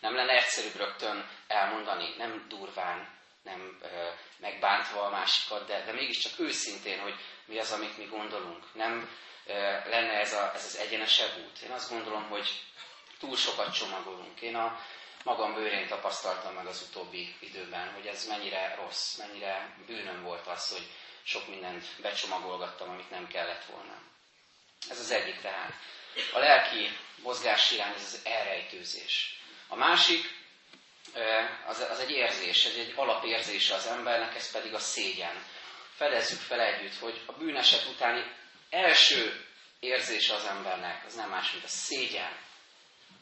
Nem 0.00 0.14
lenne 0.14 0.32
egyszerűbb 0.32 0.76
rögtön 0.76 1.28
elmondani, 1.46 2.14
nem 2.18 2.46
durván, 2.48 3.08
nem 3.46 3.78
megbántva 4.36 5.02
a 5.04 5.10
másikat, 5.10 5.66
de, 5.66 5.84
de 5.84 5.92
mégiscsak 5.92 6.38
őszintén, 6.38 7.00
hogy 7.00 7.14
mi 7.44 7.58
az, 7.58 7.72
amit 7.72 7.98
mi 7.98 8.04
gondolunk. 8.04 8.64
Nem 8.74 9.10
lenne 9.84 10.20
ez, 10.20 10.32
a, 10.32 10.52
ez 10.54 10.64
az 10.64 10.76
egyenesebb 10.76 11.38
út. 11.38 11.58
Én 11.58 11.70
azt 11.70 11.90
gondolom, 11.90 12.28
hogy 12.28 12.62
túl 13.18 13.36
sokat 13.36 13.74
csomagolunk. 13.74 14.40
Én 14.40 14.56
a 14.56 14.80
magam 15.24 15.54
bőrén 15.54 15.88
tapasztaltam 15.88 16.54
meg 16.54 16.66
az 16.66 16.86
utóbbi 16.88 17.34
időben, 17.38 17.92
hogy 17.92 18.06
ez 18.06 18.26
mennyire 18.26 18.74
rossz, 18.74 19.16
mennyire 19.16 19.76
bűnöm 19.86 20.22
volt 20.22 20.46
az, 20.46 20.70
hogy 20.70 20.86
sok 21.22 21.48
mindent 21.48 21.84
becsomagolgattam, 22.00 22.88
amit 22.88 23.10
nem 23.10 23.26
kellett 23.26 23.64
volna. 23.64 23.98
Ez 24.88 25.00
az 25.00 25.10
egyik 25.10 25.40
tehát. 25.40 25.72
A 26.32 26.38
lelki 26.38 26.98
mozgás 27.22 27.70
irány 27.70 27.92
ez 27.94 28.02
az 28.02 28.20
elrejtőzés. 28.24 29.40
A 29.68 29.76
másik, 29.76 30.35
az, 31.66 31.86
az 31.90 31.98
egy 31.98 32.10
érzés, 32.10 32.64
ez 32.64 32.76
egy 32.76 32.92
alapérzése 32.96 33.74
az 33.74 33.86
embernek, 33.86 34.34
ez 34.34 34.50
pedig 34.50 34.74
a 34.74 34.78
szégyen. 34.78 35.44
Fedezzük 35.96 36.40
fel 36.40 36.60
együtt, 36.60 36.98
hogy 36.98 37.20
a 37.26 37.32
bűneset 37.32 37.86
utáni 37.88 38.24
első 38.70 39.44
érzése 39.80 40.34
az 40.34 40.44
embernek, 40.44 41.04
az 41.06 41.14
nem 41.14 41.28
más, 41.28 41.52
mint 41.52 41.64
a 41.64 41.68
szégyen. 41.68 42.44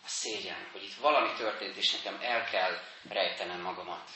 A 0.04 0.08
szégyen, 0.08 0.68
hogy 0.72 0.82
itt 0.82 0.94
valami 0.94 1.32
történt, 1.36 1.76
és 1.76 1.92
nekem 1.92 2.18
el 2.22 2.44
kell 2.44 2.78
rejtenem 3.08 3.60
magamat. 3.60 4.08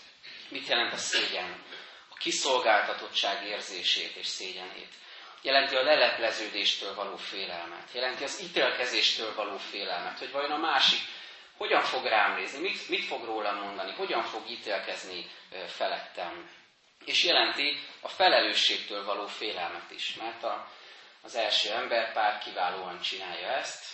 Mit 0.48 0.66
jelent 0.66 0.92
a 0.92 0.96
szégyen? 0.96 1.62
A 2.08 2.14
kiszolgáltatottság 2.14 3.46
érzését 3.46 4.16
és 4.16 4.26
szégyenét. 4.26 4.92
Jelenti 5.42 5.76
a 5.76 5.82
lelepleződéstől 5.82 6.94
való 6.94 7.16
félelmet. 7.16 7.88
Jelenti 7.92 8.24
az 8.24 8.40
ítélkezéstől 8.42 9.34
való 9.34 9.56
félelmet, 9.56 10.18
hogy 10.18 10.30
vajon 10.30 10.50
a 10.50 10.56
másik 10.56 11.00
hogyan 11.58 11.82
fog 11.82 12.04
rám 12.04 12.34
nézni, 12.34 12.60
mit, 12.60 12.88
mit 12.88 13.04
fog 13.04 13.24
rólam 13.24 13.56
mondani, 13.56 13.92
hogyan 13.92 14.22
fog 14.22 14.50
ítélkezni 14.50 15.30
felettem. 15.66 16.50
És 17.04 17.24
jelenti 17.24 17.78
a 18.00 18.08
felelősségtől 18.08 19.04
való 19.04 19.26
félelmet 19.26 19.90
is, 19.90 20.14
mert 20.14 20.42
a, 20.42 20.70
az 21.22 21.34
első 21.34 21.72
emberpár 21.72 22.38
kiválóan 22.38 23.00
csinálja 23.00 23.46
ezt, 23.46 23.84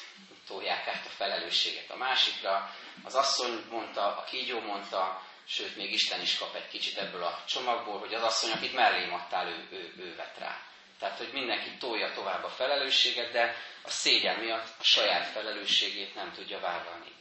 tolják 0.46 0.88
át 0.88 1.06
a 1.06 1.14
felelősséget 1.16 1.90
a 1.90 1.96
másikra. 1.96 2.70
Az 3.04 3.14
asszony 3.14 3.64
mondta, 3.70 4.16
a 4.16 4.24
kígyó 4.24 4.60
mondta, 4.60 5.22
sőt, 5.46 5.76
még 5.76 5.92
Isten 5.92 6.20
is 6.20 6.38
kap 6.38 6.54
egy 6.54 6.68
kicsit 6.68 6.98
ebből 6.98 7.22
a 7.22 7.42
csomagból, 7.46 7.98
hogy 7.98 8.14
az 8.14 8.22
asszony, 8.22 8.50
akit 8.50 8.74
mellém 8.74 9.12
adtál, 9.12 9.48
ő, 9.48 9.68
ő, 9.70 9.94
ő 9.98 10.14
vett 10.16 10.38
rá. 10.38 10.60
Tehát, 10.98 11.18
hogy 11.18 11.30
mindenki 11.32 11.76
tolja 11.76 12.12
tovább 12.12 12.44
a 12.44 12.48
felelősséget, 12.48 13.32
de 13.32 13.56
a 13.82 13.90
szégyen 13.90 14.38
miatt 14.38 14.68
a 14.78 14.84
saját 14.84 15.26
felelősségét 15.26 16.14
nem 16.14 16.32
tudja 16.32 16.60
vállalni. 16.60 17.12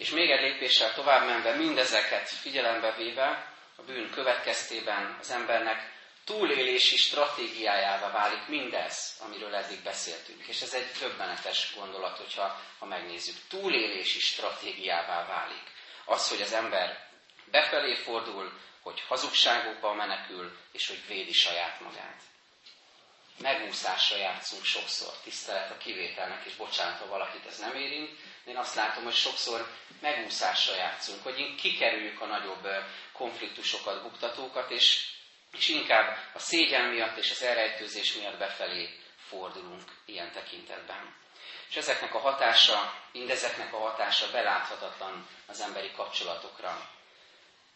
És 0.00 0.10
még 0.10 0.30
egy 0.30 0.40
lépéssel 0.40 0.94
tovább 0.94 1.26
menve, 1.26 1.54
mindezeket 1.54 2.28
figyelembe 2.28 2.94
véve, 2.96 3.52
a 3.76 3.82
bűn 3.82 4.10
következtében 4.10 5.16
az 5.20 5.30
embernek 5.30 5.92
túlélési 6.24 6.96
stratégiájává 6.96 8.10
válik 8.10 8.46
mindez, 8.46 9.16
amiről 9.24 9.54
eddig 9.54 9.82
beszéltünk. 9.82 10.46
És 10.46 10.60
ez 10.60 10.74
egy 10.74 10.92
többenetes 10.98 11.74
gondolat, 11.76 12.16
hogyha 12.16 12.60
ha 12.78 12.86
megnézzük. 12.86 13.36
Túlélési 13.48 14.20
stratégiává 14.20 15.26
válik. 15.26 15.62
Az, 16.04 16.28
hogy 16.28 16.42
az 16.42 16.52
ember 16.52 17.08
befelé 17.50 17.94
fordul, 17.94 18.52
hogy 18.82 19.00
hazugságokba 19.08 19.94
menekül, 19.94 20.56
és 20.72 20.88
hogy 20.88 21.06
védi 21.08 21.32
saját 21.32 21.80
magát. 21.80 22.20
Megúszásra 23.40 24.16
játszunk 24.16 24.64
sokszor, 24.64 25.12
tisztelet 25.22 25.70
a 25.70 25.76
kivételnek, 25.76 26.44
és 26.44 26.54
bocsánat, 26.54 26.98
ha 26.98 27.06
valakit 27.06 27.46
ez 27.46 27.58
nem 27.58 27.76
érint, 27.76 28.18
én 28.44 28.56
azt 28.56 28.74
látom, 28.74 29.04
hogy 29.04 29.14
sokszor 29.14 29.70
megúszásra 30.00 30.74
játszunk, 30.74 31.22
hogy 31.22 31.54
kikerüljük 31.54 32.20
a 32.20 32.26
nagyobb 32.26 32.68
konfliktusokat, 33.12 34.02
buktatókat, 34.02 34.70
és, 34.70 35.06
és 35.52 35.68
inkább 35.68 36.16
a 36.34 36.38
szégyen 36.38 36.84
miatt 36.84 37.16
és 37.16 37.30
az 37.30 37.42
elrejtőzés 37.42 38.14
miatt 38.14 38.38
befelé 38.38 38.98
fordulunk 39.28 39.82
ilyen 40.04 40.32
tekintetben. 40.32 41.14
És 41.68 41.76
ezeknek 41.76 42.14
a 42.14 42.18
hatása, 42.18 42.94
mindezeknek 43.12 43.74
a 43.74 43.78
hatása 43.78 44.30
beláthatatlan 44.30 45.28
az 45.46 45.60
emberi 45.60 45.90
kapcsolatokra. 45.96 46.90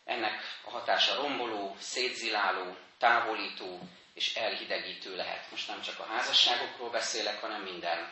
Ennek 0.04 0.42
a 0.64 0.70
hatása 0.70 1.14
romboló, 1.14 1.76
szétziláló, 1.78 2.76
távolító 2.98 3.80
és 4.14 4.34
elhidegítő 4.34 5.16
lehet. 5.16 5.50
Most 5.50 5.68
nem 5.68 5.82
csak 5.82 5.98
a 5.98 6.06
házasságokról 6.06 6.90
beszélek, 6.90 7.40
hanem 7.40 7.62
minden 7.62 8.10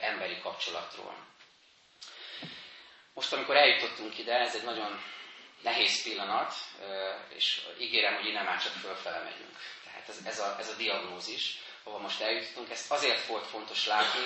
emberi 0.00 0.40
kapcsolatról. 0.40 1.16
Most, 3.14 3.32
amikor 3.32 3.56
eljutottunk 3.56 4.18
ide, 4.18 4.34
ez 4.38 4.54
egy 4.54 4.64
nagyon 4.64 5.02
nehéz 5.62 6.02
pillanat, 6.02 6.54
és 7.28 7.60
ígérem, 7.78 8.14
hogy 8.14 8.26
innen 8.26 8.44
már 8.44 8.62
csak 8.62 8.72
fölfele 8.72 9.18
megyünk. 9.22 9.56
Tehát 9.84 10.08
ez, 10.08 10.18
ez, 10.24 10.38
a, 10.38 10.56
ez 10.58 10.68
a 10.68 10.76
diagnózis, 10.76 11.58
ahova 11.82 12.02
most 12.02 12.20
eljutottunk, 12.20 12.70
ezt 12.70 12.90
azért 12.90 13.26
volt 13.26 13.46
fontos 13.46 13.86
látni, 13.86 14.20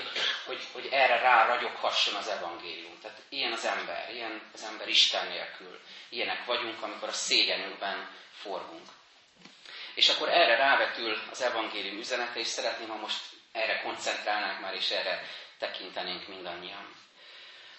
hogy, 0.46 0.66
hogy 0.72 0.88
erre 0.90 1.18
ráragyoghasson 1.18 2.14
az 2.14 2.28
evangélium. 2.28 2.98
Tehát 3.02 3.22
ilyen 3.28 3.52
az 3.52 3.64
ember, 3.64 4.14
ilyen 4.14 4.50
az 4.54 4.62
ember 4.64 4.88
Isten 4.88 5.26
nélkül. 5.26 5.80
Ilyenek 6.08 6.44
vagyunk, 6.44 6.82
amikor 6.82 7.08
a 7.08 7.12
szégyenünkben 7.12 8.10
forgunk. 8.32 8.86
És 9.98 10.08
akkor 10.08 10.28
erre 10.28 10.56
rávetül 10.56 11.18
az 11.30 11.42
evangélium 11.42 11.98
üzenete, 11.98 12.38
és 12.38 12.46
szeretném, 12.46 12.88
ha 12.88 12.96
most 12.96 13.24
erre 13.52 13.80
koncentrálnánk 13.80 14.60
már, 14.60 14.74
és 14.74 14.90
erre 14.90 15.22
tekintenénk 15.58 16.28
mindannyian. 16.28 16.94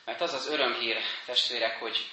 Mert 0.06 0.22
az 0.22 0.34
az 0.34 0.48
örömhír, 0.48 0.98
testvérek, 1.26 1.80
hogy 1.80 2.12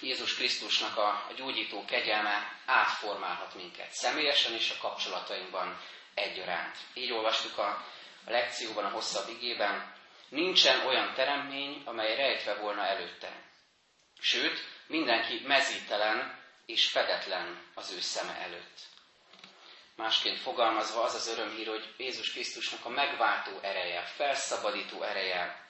Jézus 0.00 0.34
Krisztusnak 0.34 0.96
a, 0.96 1.08
a 1.08 1.32
gyógyító 1.36 1.84
kegyelme 1.84 2.60
átformálhat 2.66 3.54
minket 3.54 3.92
személyesen 3.92 4.52
és 4.52 4.70
a 4.70 4.80
kapcsolatainkban 4.80 5.80
egyaránt. 6.14 6.76
Így 6.94 7.12
olvastuk 7.12 7.58
a, 7.58 7.68
a 8.24 8.30
lekcióban, 8.30 8.84
a 8.84 8.90
hosszabb 8.90 9.28
igében, 9.28 9.94
nincsen 10.28 10.86
olyan 10.86 11.14
teremmény, 11.14 11.82
amely 11.84 12.16
rejtve 12.16 12.54
volna 12.54 12.86
előtte. 12.86 13.32
Sőt, 14.20 14.58
mindenki 14.86 15.40
mezítelen 15.46 16.38
és 16.66 16.90
fedetlen 16.90 17.62
az 17.74 17.92
ő 17.92 18.00
szeme 18.00 18.36
előtt. 18.36 18.98
Másként 20.00 20.38
fogalmazva 20.38 21.02
az 21.02 21.14
az 21.14 21.28
örömhír, 21.28 21.66
hogy 21.66 21.94
Jézus 21.96 22.32
Krisztusnak 22.32 22.84
a 22.84 22.88
megváltó 22.88 23.50
ereje, 23.60 24.02
felszabadító 24.02 25.02
ereje 25.02 25.66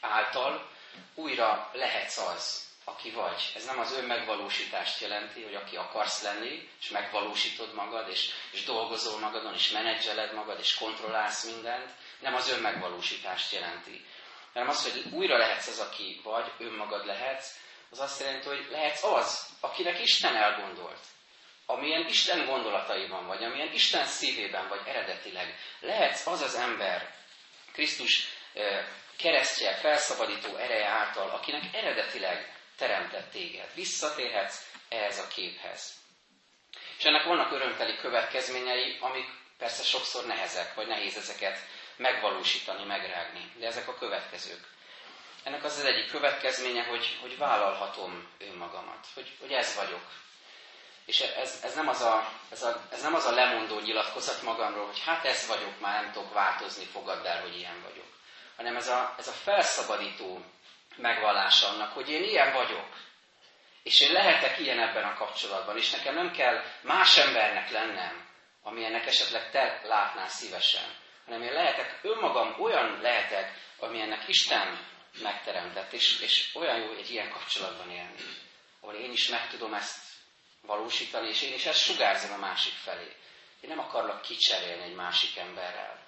által 0.00 0.70
újra 1.14 1.70
lehetsz 1.72 2.18
az, 2.18 2.68
aki 2.84 3.10
vagy. 3.10 3.52
Ez 3.54 3.64
nem 3.64 3.78
az 3.78 3.92
önmegvalósítást 3.92 5.00
jelenti, 5.00 5.42
hogy 5.42 5.54
aki 5.54 5.76
akarsz 5.76 6.22
lenni, 6.22 6.68
és 6.80 6.88
megvalósítod 6.88 7.74
magad, 7.74 8.08
és, 8.08 8.30
és 8.50 8.64
dolgozol 8.64 9.18
magadon, 9.18 9.54
és 9.54 9.70
menedzseled 9.70 10.34
magad, 10.34 10.58
és 10.58 10.74
kontrollálsz 10.74 11.44
mindent. 11.44 11.90
Nem 12.18 12.34
az 12.34 12.48
önmegvalósítást 12.48 13.52
jelenti. 13.52 14.04
Hanem 14.52 14.68
az, 14.68 14.92
hogy 14.92 15.12
újra 15.12 15.36
lehetsz 15.36 15.66
az, 15.66 15.78
aki 15.78 16.20
vagy, 16.24 16.52
önmagad 16.58 17.06
lehetsz, 17.06 17.58
az 17.90 18.00
azt 18.00 18.20
jelenti, 18.20 18.48
hogy 18.48 18.66
lehetsz 18.70 19.04
az, 19.04 19.48
akinek 19.60 20.00
Isten 20.00 20.36
elgondolt. 20.36 21.00
Amilyen 21.70 22.06
Isten 22.08 22.46
gondolataiban 22.46 23.26
vagy, 23.26 23.44
amilyen 23.44 23.72
Isten 23.72 24.06
szívében 24.06 24.68
vagy 24.68 24.80
eredetileg. 24.86 25.58
Lehetsz 25.80 26.26
az 26.26 26.40
az 26.40 26.54
ember, 26.54 27.14
Krisztus 27.72 28.26
keresztje, 29.16 29.74
felszabadító 29.74 30.56
ereje 30.56 30.86
által, 30.86 31.30
akinek 31.30 31.62
eredetileg 31.74 32.54
teremtett 32.76 33.30
téged. 33.30 33.68
Visszatérhetsz 33.74 34.64
ehhez 34.88 35.18
a 35.18 35.28
képhez. 35.28 35.92
És 36.98 37.04
ennek 37.04 37.24
vannak 37.24 37.52
örömteli 37.52 37.96
következményei, 37.96 38.98
amik 39.00 39.26
persze 39.58 39.82
sokszor 39.82 40.26
nehezek, 40.26 40.74
vagy 40.74 40.86
nehéz 40.86 41.16
ezeket 41.16 41.58
megvalósítani, 41.96 42.84
megrágni. 42.84 43.52
De 43.58 43.66
ezek 43.66 43.88
a 43.88 43.94
következők. 43.98 44.68
Ennek 45.44 45.64
az 45.64 45.78
az 45.78 45.84
egyik 45.84 46.10
következménye, 46.10 46.82
hogy, 46.82 47.18
hogy 47.20 47.38
vállalhatom 47.38 48.28
önmagamat, 48.38 49.06
hogy, 49.14 49.36
hogy 49.40 49.52
ez 49.52 49.74
vagyok. 49.74 50.02
És 51.10 51.20
ez, 51.20 51.60
ez, 51.62 51.74
nem 51.74 51.88
az 51.88 52.00
a, 52.00 52.32
ez, 52.50 52.62
a, 52.62 52.86
ez 52.90 53.02
nem 53.02 53.14
az 53.14 53.24
a 53.24 53.34
lemondó 53.34 53.78
nyilatkozat 53.78 54.42
magamról, 54.42 54.86
hogy 54.86 55.02
hát 55.04 55.24
ez 55.24 55.46
vagyok, 55.46 55.80
már 55.80 56.02
nem 56.02 56.12
tudok 56.12 56.32
változni, 56.32 56.84
fogadd 56.84 57.26
el, 57.26 57.40
hogy 57.40 57.56
ilyen 57.56 57.82
vagyok. 57.82 58.06
Hanem 58.56 58.76
ez 58.76 58.88
a, 58.88 59.14
ez 59.18 59.28
a 59.28 59.32
felszabadító 59.32 60.44
megvallása 60.96 61.68
annak, 61.68 61.92
hogy 61.92 62.10
én 62.10 62.22
ilyen 62.22 62.52
vagyok. 62.52 62.86
És 63.82 64.00
én 64.00 64.12
lehetek 64.12 64.58
ilyen 64.58 64.78
ebben 64.78 65.04
a 65.04 65.14
kapcsolatban, 65.14 65.76
és 65.76 65.90
nekem 65.90 66.14
nem 66.14 66.30
kell 66.30 66.62
más 66.82 67.16
embernek 67.16 67.70
lennem, 67.70 68.28
amilyennek 68.62 69.06
esetleg 69.06 69.50
te 69.50 69.80
látnál 69.84 70.28
szívesen, 70.28 70.94
hanem 71.24 71.42
én 71.42 71.52
lehetek 71.52 71.98
önmagam, 72.02 72.60
olyan 72.60 73.00
lehetek, 73.00 73.54
amilyennek 73.78 74.28
Isten 74.28 74.86
megteremtett, 75.22 75.92
és, 75.92 76.20
és 76.20 76.54
olyan 76.54 76.78
jó 76.78 76.92
egy 76.92 77.10
ilyen 77.10 77.30
kapcsolatban 77.30 77.90
élni, 77.90 78.22
ahol 78.80 78.94
én 78.94 79.12
is 79.12 79.28
meg 79.28 79.48
tudom 79.48 79.74
ezt 79.74 80.09
valósítani, 80.62 81.28
és 81.28 81.42
én 81.42 81.54
is 81.54 81.66
ezt 81.66 81.82
sugárzom 81.82 82.32
a 82.32 82.36
másik 82.36 82.72
felé. 82.72 83.16
Én 83.60 83.68
nem 83.68 83.78
akarlak 83.78 84.22
kicserélni 84.22 84.82
egy 84.82 84.94
másik 84.94 85.36
emberrel, 85.36 86.06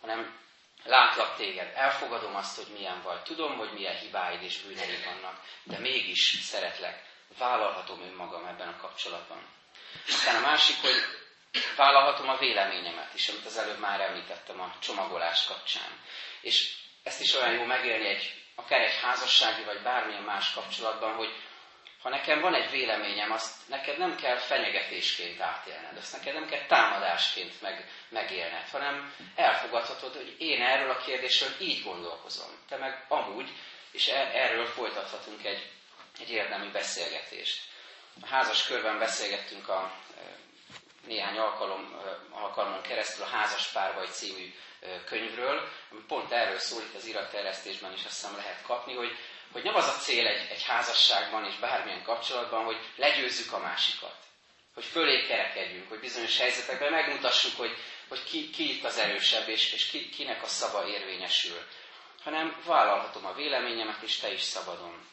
hanem 0.00 0.40
látlak 0.84 1.36
téged, 1.36 1.72
elfogadom 1.74 2.36
azt, 2.36 2.56
hogy 2.56 2.72
milyen 2.72 3.02
vagy, 3.02 3.22
tudom, 3.22 3.56
hogy 3.56 3.72
milyen 3.72 3.96
hibáid 3.96 4.42
és 4.42 4.58
bűneid 4.58 5.04
vannak, 5.04 5.40
de 5.62 5.78
mégis 5.78 6.38
szeretlek, 6.42 7.02
vállalhatom 7.38 8.02
önmagam 8.02 8.46
ebben 8.46 8.68
a 8.68 8.76
kapcsolatban. 8.76 9.46
Aztán 10.08 10.36
a 10.36 10.46
másik, 10.46 10.80
hogy 10.80 10.94
vállalhatom 11.76 12.28
a 12.28 12.38
véleményemet 12.38 13.14
is, 13.14 13.28
amit 13.28 13.46
az 13.46 13.56
előbb 13.56 13.78
már 13.78 14.00
említettem 14.00 14.60
a 14.60 14.74
csomagolás 14.78 15.44
kapcsán. 15.44 16.00
És 16.40 16.74
ezt 17.02 17.20
is 17.20 17.34
olyan 17.34 17.52
jó 17.52 17.64
megélni 17.64 18.08
egy, 18.08 18.44
akár 18.54 18.80
egy 18.80 18.98
házassági, 19.02 19.64
vagy 19.64 19.82
bármilyen 19.82 20.22
más 20.22 20.52
kapcsolatban, 20.52 21.14
hogy 21.14 21.32
ha 22.02 22.08
nekem 22.08 22.40
van 22.40 22.54
egy 22.54 22.70
véleményem, 22.70 23.32
azt 23.32 23.68
neked 23.68 23.98
nem 23.98 24.16
kell 24.16 24.36
fenyegetésként 24.36 25.40
átélned, 25.40 25.96
azt 25.96 26.12
neked 26.12 26.34
nem 26.34 26.48
kell 26.48 26.66
támadásként 26.66 27.60
meg, 27.60 27.90
megélned, 28.08 28.68
hanem 28.70 29.14
elfogadhatod, 29.34 30.14
hogy 30.14 30.34
én 30.38 30.62
erről 30.62 30.90
a 30.90 30.96
kérdésről 30.96 31.50
így 31.60 31.82
gondolkozom. 31.84 32.48
Te 32.68 32.76
meg 32.76 33.04
amúgy, 33.08 33.50
és 33.90 34.08
e, 34.08 34.30
erről 34.34 34.66
folytathatunk 34.66 35.44
egy, 35.44 35.70
egy 36.20 36.30
érdemi 36.30 36.70
beszélgetést. 36.70 37.60
A 38.20 38.26
házas 38.26 38.66
körben 38.66 38.98
beszélgettünk 38.98 39.68
a 39.68 39.92
e, 40.16 40.20
néhány 41.06 41.38
alkalom, 41.38 42.00
e, 42.06 42.36
alkalmon 42.40 42.82
keresztül 42.82 43.24
a 43.24 43.28
Házas 43.28 43.66
Párbaj 43.66 44.06
című 44.06 44.54
könyvről, 45.06 45.68
ami 45.90 46.00
pont 46.08 46.32
erről 46.32 46.58
szól 46.58 46.82
itt 46.82 46.94
az 46.94 47.06
iratterjesztésben 47.06 47.92
is 47.92 48.04
azt 48.04 48.20
hiszem 48.20 48.36
lehet 48.36 48.62
kapni, 48.62 48.94
hogy 48.94 49.16
hogy 49.52 49.62
nem 49.62 49.74
az 49.74 49.88
a 49.88 49.98
cél 49.98 50.26
egy, 50.26 50.48
egy 50.50 50.62
házasságban 50.62 51.44
és 51.44 51.54
bármilyen 51.54 52.02
kapcsolatban, 52.02 52.64
hogy 52.64 52.76
legyőzzük 52.96 53.52
a 53.52 53.58
másikat. 53.58 54.16
Hogy 54.74 54.84
fölé 54.84 55.26
kerekedjünk, 55.26 55.88
hogy 55.88 55.98
bizonyos 56.00 56.38
helyzetekben 56.38 56.90
megmutassuk, 56.90 57.56
hogy, 57.56 57.76
hogy 58.08 58.24
ki, 58.24 58.50
ki 58.50 58.76
itt 58.76 58.84
az 58.84 58.98
erősebb, 58.98 59.48
és, 59.48 59.72
és 59.72 59.86
ki, 59.86 60.08
kinek 60.08 60.42
a 60.42 60.46
szava 60.46 60.88
érvényesül. 60.88 61.66
Hanem 62.22 62.62
vállalhatom 62.66 63.26
a 63.26 63.32
véleményemet, 63.32 64.02
és 64.02 64.16
te 64.16 64.32
is 64.32 64.40
szabadon. 64.42 65.08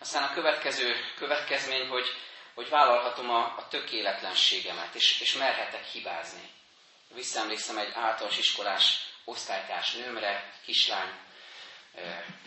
Aztán 0.00 0.22
a 0.22 0.32
következő 0.34 0.96
következmény, 1.16 1.88
hogy, 1.88 2.06
hogy 2.54 2.68
vállalhatom 2.68 3.30
a, 3.30 3.54
a 3.56 3.66
tökéletlenségemet, 3.68 4.94
és, 4.94 5.20
és 5.20 5.34
merhetek 5.34 5.84
hibázni. 5.84 6.50
Visszaemlékszem 7.14 7.78
egy 7.78 7.92
általános 7.94 8.38
iskolás 8.38 8.96
osztálytárs 9.24 9.92
nőmre, 9.92 10.52
kislány, 10.64 11.10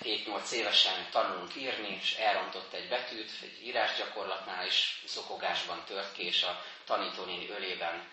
7-8 0.04 0.52
évesen 0.52 1.08
tanulunk 1.12 1.56
írni, 1.56 1.98
és 2.02 2.14
elrontott 2.16 2.74
egy 2.74 2.88
betűt, 2.88 3.32
egy 3.42 3.66
írásgyakorlatnál, 3.66 4.66
és 4.66 5.00
zokogásban 5.08 5.84
tört 5.86 6.14
ki, 6.14 6.26
és 6.26 6.44
a 6.44 6.64
tanítónéni 6.86 7.50
ölében 7.50 8.08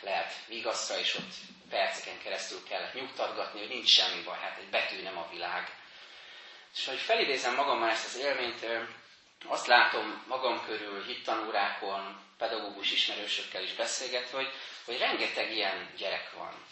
lehet 0.00 0.32
vigaszra, 0.46 0.98
és 0.98 1.14
ott 1.14 1.34
perceken 1.68 2.18
keresztül 2.22 2.62
kellett 2.68 2.94
nyugtatgatni, 2.94 3.58
hogy 3.58 3.68
nincs 3.68 3.88
semmi 3.88 4.22
baj, 4.22 4.38
hát 4.38 4.58
egy 4.58 4.68
betű 4.70 5.02
nem 5.02 5.18
a 5.18 5.28
világ. 5.30 5.76
És 6.74 6.86
hogy 6.86 6.98
felidézem 6.98 7.54
magammal 7.54 7.90
ezt 7.90 8.06
az 8.06 8.16
élményt, 8.16 8.66
azt 9.46 9.66
látom 9.66 10.24
magam 10.28 10.64
körül, 10.64 11.04
hittanórákon, 11.04 12.20
pedagógus 12.38 12.92
ismerősökkel 12.92 13.62
is 13.62 13.74
beszélgetve, 13.74 14.36
hogy, 14.36 14.52
hogy 14.84 14.98
rengeteg 14.98 15.52
ilyen 15.52 15.90
gyerek 15.96 16.32
van, 16.32 16.64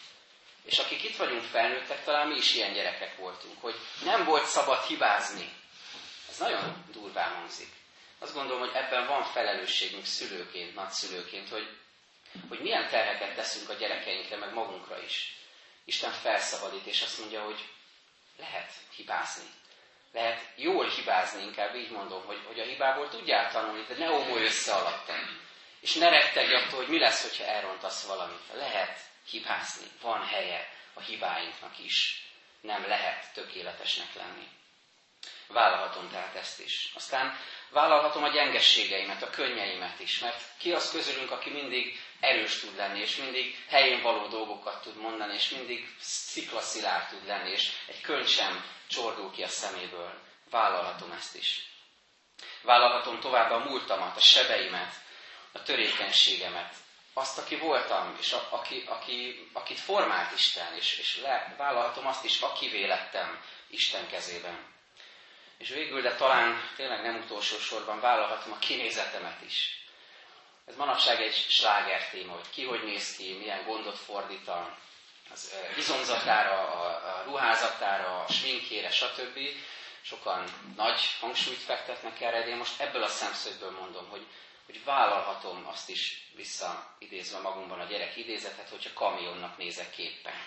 és 0.67 0.77
akik 0.77 1.03
itt 1.03 1.15
vagyunk 1.15 1.43
felnőttek, 1.43 2.03
talán 2.03 2.27
mi 2.27 2.35
is 2.35 2.53
ilyen 2.53 2.73
gyerekek 2.73 3.15
voltunk, 3.17 3.61
hogy 3.61 3.75
nem 4.03 4.23
volt 4.25 4.45
szabad 4.45 4.83
hibázni. 4.83 5.53
Ez 6.29 6.37
nagyon 6.37 6.85
durván 6.91 7.33
hangzik. 7.35 7.69
Azt 8.19 8.33
gondolom, 8.33 8.59
hogy 8.59 8.75
ebben 8.75 9.07
van 9.07 9.23
felelősségünk 9.23 10.05
szülőként, 10.05 10.75
nagyszülőként, 10.75 11.49
hogy, 11.49 11.77
hogy 12.49 12.59
milyen 12.59 12.87
terheket 12.89 13.35
teszünk 13.35 13.69
a 13.69 13.73
gyerekeinkre, 13.73 14.37
meg 14.37 14.53
magunkra 14.53 15.03
is. 15.03 15.35
Isten 15.85 16.11
felszabadít, 16.11 16.85
és 16.85 17.01
azt 17.01 17.19
mondja, 17.19 17.43
hogy 17.43 17.65
lehet 18.37 18.71
hibázni. 18.95 19.49
Lehet 20.13 20.41
jól 20.55 20.89
hibázni, 20.89 21.41
inkább 21.43 21.75
így 21.75 21.91
mondom, 21.91 22.25
hogy, 22.25 22.39
hogy 22.47 22.59
a 22.59 22.63
hibából 22.63 23.09
tudjál 23.09 23.51
tanulni, 23.51 23.85
de 23.87 23.97
ne 23.97 24.11
ómolj 24.11 24.43
össze 24.43 24.73
alattam. 24.73 25.39
És 25.79 25.93
ne 25.93 26.09
rettegj 26.09 26.53
attól, 26.53 26.79
hogy 26.79 26.87
mi 26.87 26.99
lesz, 26.99 27.21
hogyha 27.21 27.43
elrontasz 27.43 28.05
valamit. 28.05 28.41
Lehet 28.53 28.99
hibázni. 29.29 29.87
Van 30.01 30.25
helye 30.25 30.69
a 30.93 31.01
hibáinknak 31.01 31.79
is. 31.79 32.25
Nem 32.61 32.87
lehet 32.87 33.33
tökéletesnek 33.33 34.13
lenni. 34.13 34.47
Vállalhatom 35.47 36.09
tehát 36.09 36.35
ezt 36.35 36.59
is. 36.59 36.91
Aztán 36.95 37.39
vállalhatom 37.69 38.23
a 38.23 38.29
gyengességeimet, 38.29 39.23
a 39.23 39.29
könnyeimet 39.29 39.99
is, 39.99 40.19
mert 40.19 40.41
ki 40.57 40.73
az 40.73 40.91
közülünk, 40.91 41.31
aki 41.31 41.49
mindig 41.49 41.99
erős 42.19 42.59
tud 42.59 42.75
lenni, 42.75 42.99
és 42.99 43.15
mindig 43.15 43.63
helyén 43.67 44.01
való 44.01 44.27
dolgokat 44.27 44.81
tud 44.81 44.95
mondani, 44.97 45.33
és 45.33 45.49
mindig 45.49 45.95
sziklaszilárd 45.99 47.07
tud 47.09 47.25
lenni, 47.25 47.49
és 47.49 47.71
egy 47.87 48.01
könyv 48.01 48.27
sem 48.27 48.65
csordul 48.87 49.31
ki 49.31 49.43
a 49.43 49.47
szeméből. 49.47 50.21
Vállalhatom 50.49 51.11
ezt 51.11 51.35
is. 51.35 51.67
Vállalhatom 52.61 53.19
tovább 53.19 53.51
a 53.51 53.59
múltamat, 53.59 54.17
a 54.17 54.19
sebeimet, 54.19 54.93
a 55.51 55.63
törékenységemet, 55.63 56.73
azt, 57.17 57.37
aki 57.37 57.55
voltam, 57.55 58.17
és 58.19 58.33
a, 58.33 58.47
aki, 58.49 58.83
aki, 58.87 59.49
akit 59.53 59.79
formált 59.79 60.33
Isten, 60.33 60.73
és, 60.75 60.97
és 60.97 61.21
vállalhatom 61.57 62.07
azt 62.07 62.23
is, 62.23 62.41
aki 62.41 62.87
lettem 62.87 63.43
Isten 63.67 64.07
kezében. 64.07 64.75
És 65.57 65.69
végül, 65.69 66.01
de 66.01 66.15
talán 66.15 66.69
tényleg 66.75 67.01
nem 67.01 67.15
utolsó 67.15 67.57
sorban 67.57 67.99
vállalhatom 67.99 68.51
a 68.51 68.57
kinézetemet 68.59 69.41
is. 69.45 69.85
Ez 70.65 70.75
manapság 70.75 71.21
egy 71.21 71.33
sláger 71.33 72.09
téma, 72.09 72.33
hogy 72.33 72.49
ki 72.49 72.65
hogy 72.65 72.83
néz 72.83 73.15
ki, 73.15 73.33
milyen 73.33 73.63
gondot 73.65 73.97
fordít 73.97 74.49
az 75.33 75.53
izomzatára, 75.77 76.59
a, 76.59 76.85
a 76.87 77.23
ruházatára, 77.23 78.23
a 78.23 78.31
sminkére, 78.31 78.89
stb. 78.91 79.39
Sokan 80.01 80.43
nagy 80.75 80.99
hangsúlyt 81.19 81.61
fektetnek 81.61 82.21
erre, 82.21 82.39
de 82.39 82.47
én 82.47 82.57
most 82.57 82.81
ebből 82.81 83.03
a 83.03 83.07
szemszögből 83.07 83.71
mondom, 83.71 84.09
hogy 84.09 84.25
hogy 84.67 84.83
vállalhatom 84.83 85.67
azt 85.67 85.89
is 85.89 86.29
visszaidézve 86.35 87.39
magunkban 87.39 87.79
a 87.79 87.85
gyerek 87.85 88.15
idézetet, 88.15 88.69
hogyha 88.69 88.93
kamionnak 88.93 89.57
nézek 89.57 89.89
képpen. 89.89 90.41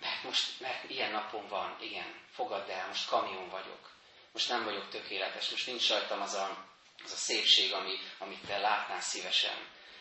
Mert 0.00 0.22
most, 0.22 0.60
mert 0.60 0.90
ilyen 0.90 1.10
napom 1.10 1.48
van, 1.48 1.76
igen, 1.80 2.20
fogadd 2.30 2.70
el, 2.70 2.86
most 2.86 3.08
kamion 3.08 3.48
vagyok. 3.48 3.90
Most 4.32 4.48
nem 4.48 4.64
vagyok 4.64 4.88
tökéletes, 4.88 5.50
most 5.50 5.66
nincs 5.66 5.88
rajtam 5.88 6.20
az 6.20 6.34
a, 6.34 6.66
az 7.04 7.12
a 7.12 7.16
szépség, 7.16 7.72
ami, 7.72 7.98
amit 8.18 8.46
te 8.46 8.58
látnál 8.58 9.00
szívesen. 9.00 9.56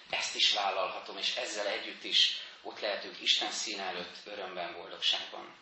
Ezt 0.09 0.35
is 0.35 0.53
vállalhatom, 0.53 1.17
és 1.17 1.35
ezzel 1.35 1.67
együtt 1.67 2.03
is 2.03 2.37
ott 2.61 2.79
lehetünk 2.79 3.21
Isten 3.21 3.51
szín 3.51 3.79
előtt 3.79 4.15
örömben, 4.25 4.73
boldogságban. 4.73 5.55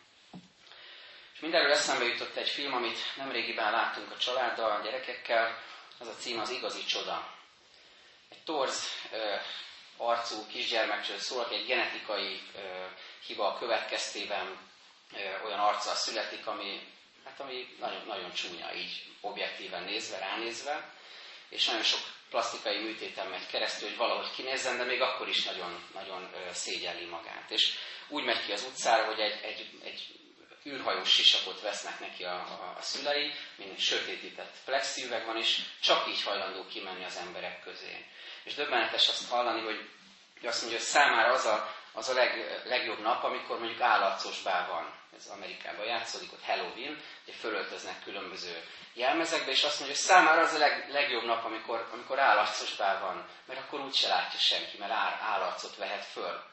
És 1.34 1.40
mindenről 1.40 1.72
eszembe 1.72 2.04
jutott 2.04 2.36
egy 2.36 2.48
film, 2.48 2.72
amit 2.74 2.98
nemrégiben 3.16 3.72
láttunk 3.72 4.10
a 4.10 4.16
családdal, 4.16 4.70
a 4.70 4.82
gyerekekkel, 4.82 5.62
az 5.98 6.06
a 6.06 6.14
cím 6.14 6.38
az 6.38 6.50
Igazi 6.50 6.84
Csoda 6.84 7.34
egy 8.28 8.42
torz 8.44 8.88
ö, 9.12 9.34
arcú 9.96 10.46
kisgyermekről 10.46 11.18
szól, 11.18 11.42
aki 11.42 11.54
egy 11.54 11.66
genetikai 11.66 12.40
ö, 12.54 12.84
hiba 13.26 13.56
következtében 13.58 14.58
ö, 15.12 15.44
olyan 15.46 15.58
arccal 15.58 15.94
születik, 15.94 16.46
ami, 16.46 16.80
hát 17.24 17.40
ami 17.40 17.76
nagyon, 17.80 18.06
nagyon 18.06 18.32
csúnya, 18.32 18.74
így 18.74 19.04
objektíven 19.20 19.82
nézve, 19.82 20.18
ránézve, 20.18 20.92
és 21.48 21.66
nagyon 21.66 21.82
sok 21.82 22.00
plastikai 22.30 22.78
műtéten 22.78 23.26
megy 23.26 23.46
keresztül, 23.46 23.88
hogy 23.88 23.96
valahogy 23.96 24.30
kinézzen, 24.30 24.76
de 24.76 24.84
még 24.84 25.00
akkor 25.00 25.28
is 25.28 25.44
nagyon, 25.44 25.88
nagyon 25.94 26.30
szégyelli 26.52 27.04
magát. 27.04 27.50
És 27.50 27.74
úgy 28.08 28.24
megy 28.24 28.44
ki 28.44 28.52
az 28.52 28.62
utcára, 28.62 29.04
hogy 29.04 29.20
egy, 29.20 29.40
egy, 29.42 29.70
egy 29.84 30.23
űrhajós 30.66 31.10
sisakot 31.10 31.60
vesznek 31.60 32.00
neki 32.00 32.24
a, 32.24 32.34
a, 32.34 32.74
a 32.78 32.82
szülei, 32.82 33.32
mint 33.56 33.78
sötétített 33.78 34.54
plexiüveg 34.64 35.26
van, 35.26 35.36
és 35.36 35.60
csak 35.80 36.08
így 36.08 36.22
hajlandó 36.22 36.66
kimenni 36.66 37.04
az 37.04 37.16
emberek 37.16 37.60
közé. 37.62 38.06
És 38.44 38.54
döbbenetes 38.54 39.08
azt 39.08 39.28
hallani, 39.28 39.60
hogy 39.60 39.88
azt 40.42 40.60
mondja, 40.60 40.78
hogy 40.78 40.88
számára 40.88 41.32
az 41.32 41.44
a, 41.44 41.74
az 41.92 42.08
a 42.08 42.14
leg, 42.14 42.60
legjobb 42.64 43.00
nap, 43.00 43.24
amikor 43.24 43.58
mondjuk 43.58 43.80
állarcos 43.80 44.42
bál 44.42 44.68
van. 44.68 45.02
Ez 45.16 45.26
Amerikában 45.26 45.86
játszódik, 45.86 46.32
ott 46.32 46.44
Halloween, 46.44 47.02
ugye 47.26 47.36
fölöltöznek 47.36 48.02
különböző 48.02 48.62
jelmezekbe, 48.94 49.50
és 49.50 49.64
azt 49.64 49.78
mondja, 49.78 49.96
hogy 49.96 50.04
számára 50.06 50.40
az 50.40 50.54
a 50.54 50.58
leg, 50.58 50.90
legjobb 50.90 51.24
nap, 51.24 51.44
amikor, 51.44 51.88
amikor 51.92 52.18
állarcos 52.18 52.76
bál 52.76 53.00
van, 53.00 53.28
mert 53.46 53.60
akkor 53.60 53.80
úgyse 53.80 54.08
látja 54.08 54.38
senki, 54.38 54.78
mert 54.78 54.92
állarcot 55.20 55.76
vehet 55.76 56.04
föl. 56.04 56.52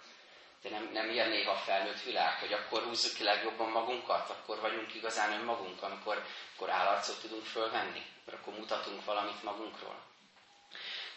De 0.61 0.69
nem, 0.69 0.89
nem 0.93 1.09
ilyen 1.09 1.29
néha 1.29 1.55
felnőtt 1.55 2.01
világ, 2.01 2.39
hogy 2.39 2.53
akkor 2.53 2.83
húzzuk 2.83 3.13
ki 3.13 3.23
legjobban 3.23 3.69
magunkat, 3.69 4.29
akkor 4.29 4.59
vagyunk 4.59 4.93
igazán 4.95 5.31
önmagunk, 5.31 5.83
amikor, 5.83 6.23
amikor 6.49 6.69
állarcot 6.73 7.21
tudunk 7.21 7.45
fölvenni, 7.45 8.05
akkor 8.33 8.53
mutatunk 8.53 9.05
valamit 9.05 9.43
magunkról. 9.43 9.95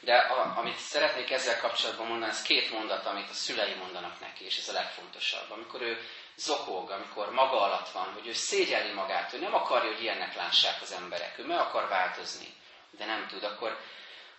De 0.01 0.15
a, 0.17 0.59
amit 0.59 0.79
szeretnék 0.79 1.31
ezzel 1.31 1.61
kapcsolatban 1.61 2.07
mondani, 2.07 2.31
ez 2.31 2.43
két 2.43 2.71
mondat, 2.71 3.07
amit 3.07 3.31
a 3.31 3.33
szülei 3.33 3.75
mondanak 3.75 4.21
neki, 4.21 4.45
és 4.45 4.59
ez 4.59 4.69
a 4.69 4.73
legfontosabb. 4.73 5.51
Amikor 5.51 5.83
ő 5.83 5.99
zokog, 6.37 6.91
amikor 6.91 7.31
maga 7.33 7.61
alatt 7.61 7.89
van, 7.89 8.13
hogy 8.13 8.27
ő 8.27 8.33
szégyeli 8.33 8.93
magát, 8.93 9.33
ő 9.33 9.39
nem 9.39 9.55
akarja, 9.55 9.93
hogy 9.93 10.03
ilyennek 10.03 10.35
lássák 10.35 10.83
az 10.83 10.93
emberek, 10.93 11.39
ő 11.39 11.47
meg 11.47 11.59
akar 11.59 11.89
változni, 11.89 12.55
de 12.91 13.05
nem 13.05 13.27
tud, 13.27 13.45
akkor 13.45 13.79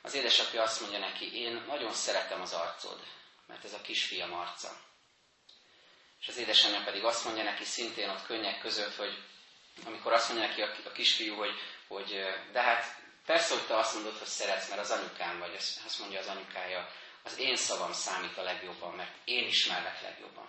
az 0.01 0.13
édesapja 0.13 0.61
azt 0.61 0.81
mondja 0.81 0.99
neki, 0.99 1.39
én 1.41 1.63
nagyon 1.67 1.91
szeretem 1.91 2.41
az 2.41 2.53
arcod, 2.53 2.99
mert 3.47 3.63
ez 3.63 3.73
a 3.73 3.81
kisfiam 3.81 4.33
arca. 4.33 4.69
És 6.25 6.31
az 6.31 6.37
édesanyja 6.37 6.83
pedig 6.83 7.03
azt 7.03 7.25
mondja 7.25 7.43
neki 7.43 7.63
szintén 7.63 8.09
ott 8.09 8.25
könnyek 8.25 8.59
között, 8.59 8.95
hogy 8.95 9.23
amikor 9.85 10.13
azt 10.13 10.29
mondja 10.29 10.47
neki 10.47 10.61
a 10.61 10.91
kisfiú, 10.91 11.35
hogy, 11.35 11.53
hogy 11.87 12.23
de 12.51 12.61
hát 12.61 13.03
Persze, 13.25 13.53
hogy 13.53 13.67
te 13.67 13.77
azt 13.77 13.93
mondod, 13.93 14.17
hogy 14.17 14.27
szeretsz, 14.27 14.69
mert 14.69 14.81
az 14.81 14.91
anyukám 14.91 15.39
vagy, 15.39 15.55
azt 15.85 15.99
mondja 15.99 16.19
az 16.19 16.27
anyukája, 16.27 16.89
az 17.23 17.37
én 17.37 17.55
szavam 17.55 17.93
számít 17.93 18.37
a 18.37 18.41
legjobban, 18.41 18.93
mert 18.93 19.11
én 19.23 19.47
ismerlek 19.47 20.01
legjobban. 20.01 20.47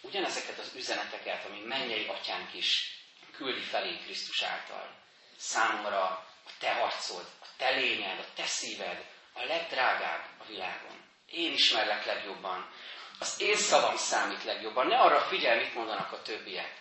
Ugyanezeket 0.00 0.58
az 0.58 0.72
üzeneteket, 0.74 1.44
ami 1.44 1.60
mennyei 1.60 2.06
atyánk 2.06 2.54
is 2.54 2.98
küldi 3.32 3.60
felé 3.60 3.98
Krisztus 3.98 4.42
által, 4.42 4.94
számomra 5.36 6.04
a 6.44 6.50
te 6.58 6.70
arcod, 6.70 7.26
a 7.42 7.46
te 7.56 7.70
lényed, 7.70 8.18
a 8.18 8.32
te 8.34 8.44
szíved, 8.46 9.04
a 9.32 9.44
legdrágább 9.44 10.24
a 10.38 10.44
világon. 10.44 11.04
Én 11.26 11.52
ismerlek 11.52 12.04
legjobban. 12.04 12.70
Az 13.18 13.40
én 13.40 13.56
szavam 13.56 13.96
számít 13.96 14.44
legjobban. 14.44 14.86
Ne 14.86 14.98
arra 14.98 15.20
figyelj, 15.20 15.58
mit 15.64 15.74
mondanak 15.74 16.12
a 16.12 16.22
többiek. 16.22 16.74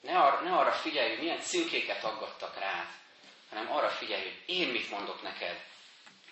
Ne, 0.00 0.18
ar- 0.18 0.42
ne 0.42 0.56
arra 0.56 0.72
figyelj, 0.72 1.08
hogy 1.08 1.18
milyen 1.18 1.40
címkéket 1.40 2.04
aggattak 2.04 2.58
rád 2.58 2.86
hanem 3.54 3.72
arra 3.72 3.90
figyelj, 3.90 4.22
hogy 4.22 4.42
én 4.46 4.68
mit 4.68 4.90
mondok 4.90 5.22
neked 5.22 5.64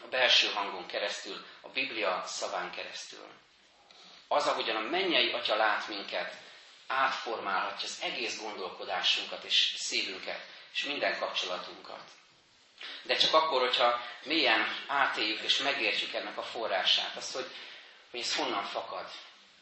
a 0.04 0.06
belső 0.06 0.48
hangon 0.52 0.86
keresztül, 0.86 1.46
a 1.60 1.68
Biblia 1.68 2.22
szaván 2.26 2.70
keresztül. 2.70 3.26
Az, 4.28 4.46
ahogyan 4.46 4.76
a 4.76 4.88
mennyei 4.88 5.32
Atya 5.32 5.56
lát 5.56 5.88
minket, 5.88 6.36
átformálhatja 6.86 7.88
az 7.88 7.98
egész 8.02 8.40
gondolkodásunkat 8.40 9.44
és 9.44 9.74
szívünket, 9.76 10.40
és 10.72 10.84
minden 10.84 11.18
kapcsolatunkat. 11.18 12.02
De 13.02 13.16
csak 13.16 13.34
akkor, 13.34 13.60
hogyha 13.60 14.00
mélyen 14.22 14.84
átéljük 14.86 15.40
és 15.40 15.58
megértjük 15.58 16.12
ennek 16.14 16.38
a 16.38 16.42
forrását, 16.42 17.16
azt, 17.16 17.34
hogy, 17.34 17.50
hogy 18.12 18.20
ez 18.20 18.36
honnan 18.36 18.64
fakad. 18.64 19.10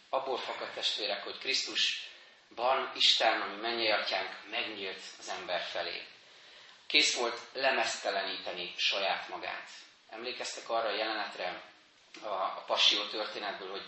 Abból 0.08 0.38
fakad 0.38 0.70
testvérek, 0.70 1.22
hogy 1.24 1.38
Krisztusban 1.38 2.92
Isten, 2.94 3.40
ami 3.40 3.60
mennyei 3.60 3.90
atyánk 3.90 4.36
megnyílt 4.50 5.02
az 5.18 5.28
ember 5.28 5.60
felé 5.60 6.06
kész 6.90 7.14
volt 7.14 7.40
lemeszteleníteni 7.52 8.74
saját 8.76 9.28
magát. 9.28 9.68
Emlékeztek 10.08 10.68
arra 10.68 10.88
a 10.88 10.96
jelenetre 10.96 11.62
a, 12.22 12.26
a 12.26 12.64
passió 12.66 13.04
történetből, 13.04 13.70
hogy 13.70 13.84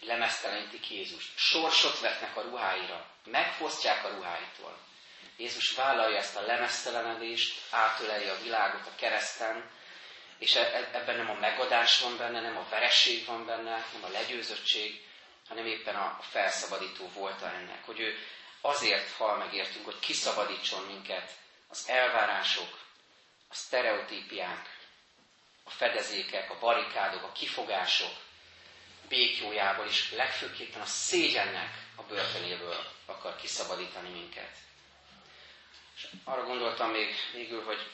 lemesztelenítik 0.00 0.90
Jézust. 0.90 1.38
Sorsot 1.38 2.00
vetnek 2.00 2.36
a 2.36 2.42
ruháira, 2.42 3.06
megfosztják 3.24 4.04
a 4.04 4.08
ruháitól. 4.08 4.78
Jézus 5.36 5.74
vállalja 5.74 6.16
ezt 6.16 6.36
a 6.36 6.40
lemesztelenedést, 6.40 7.60
átöleli 7.70 8.28
a 8.28 8.40
világot 8.42 8.86
a 8.86 8.94
kereszten, 8.96 9.70
és 10.42 10.54
e, 10.54 10.60
e, 10.60 10.88
ebben 10.92 11.16
nem 11.16 11.30
a 11.30 11.34
megadás 11.40 12.00
van 12.00 12.16
benne, 12.16 12.40
nem 12.40 12.56
a 12.56 12.66
veresség 12.70 13.24
van 13.24 13.46
benne, 13.46 13.86
nem 13.92 14.04
a 14.04 14.08
legyőzöttség, 14.08 15.06
hanem 15.48 15.66
éppen 15.66 15.94
a 15.94 16.18
felszabadító 16.30 17.08
volt 17.14 17.42
ennek, 17.42 17.84
hogy 17.84 18.00
ő 18.00 18.18
azért 18.60 19.10
hal 19.10 19.36
megértünk, 19.36 19.84
hogy 19.84 19.98
kiszabadítson 19.98 20.82
minket 20.86 21.30
az 21.68 21.88
elvárások, 21.88 22.80
a 23.48 23.54
sztereotípiák, 23.54 24.78
a 25.64 25.70
fedezékek, 25.70 26.50
a 26.50 26.58
barikádok, 26.58 27.22
a 27.22 27.32
kifogások 27.32 28.12
békjójából 29.08 29.86
is 29.86 30.12
legfőképpen 30.12 30.80
a 30.80 30.86
szégyennek 30.86 31.70
a 31.96 32.02
börtönéből 32.02 32.84
akar 33.06 33.36
kiszabadítani 33.36 34.08
minket. 34.08 34.56
És 35.96 36.06
arra 36.24 36.44
gondoltam 36.44 36.90
még 36.90 37.14
végül, 37.32 37.64
hogy 37.64 37.90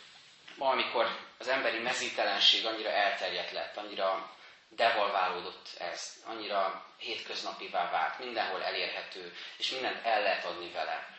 ma, 0.59 0.69
amikor 0.71 1.19
az 1.39 1.49
emberi 1.49 1.79
mezítelenség 1.79 2.67
annyira 2.67 2.91
elterjedt 2.91 3.53
lett, 3.53 3.77
annyira 3.77 4.37
devalválódott 4.69 5.69
ez, 5.79 6.13
annyira 6.25 6.87
hétköznapivá 6.99 7.91
vált, 7.91 8.19
mindenhol 8.19 8.63
elérhető, 8.63 9.37
és 9.57 9.71
mindent 9.71 10.05
el 10.05 10.23
lehet 10.23 10.45
adni 10.45 10.71
vele, 10.71 11.17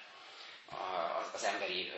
az 1.34 1.44
emberi 1.44 1.92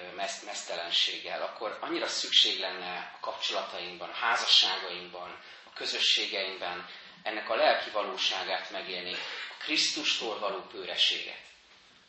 mesztelenséggel, 0.45 1.41
akkor 1.41 1.77
annyira 1.81 2.07
szükség 2.07 2.59
lenne 2.59 3.11
a 3.15 3.19
kapcsolatainkban, 3.19 4.09
a 4.09 4.13
házasságainkban, 4.13 5.39
a 5.63 5.73
közösségeinkben 5.73 6.89
ennek 7.23 7.49
a 7.49 7.55
lelki 7.55 7.89
valóságát 7.89 8.71
megélni, 8.71 9.13
a 9.59 9.63
Krisztustól 9.63 10.39
való 10.39 10.59
pőreséget, 10.61 11.41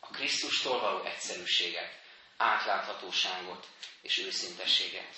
a 0.00 0.06
Krisztustól 0.06 0.80
való 0.80 1.04
egyszerűséget, 1.04 2.00
átláthatóságot 2.36 3.66
és 4.02 4.18
őszintességet. 4.18 5.14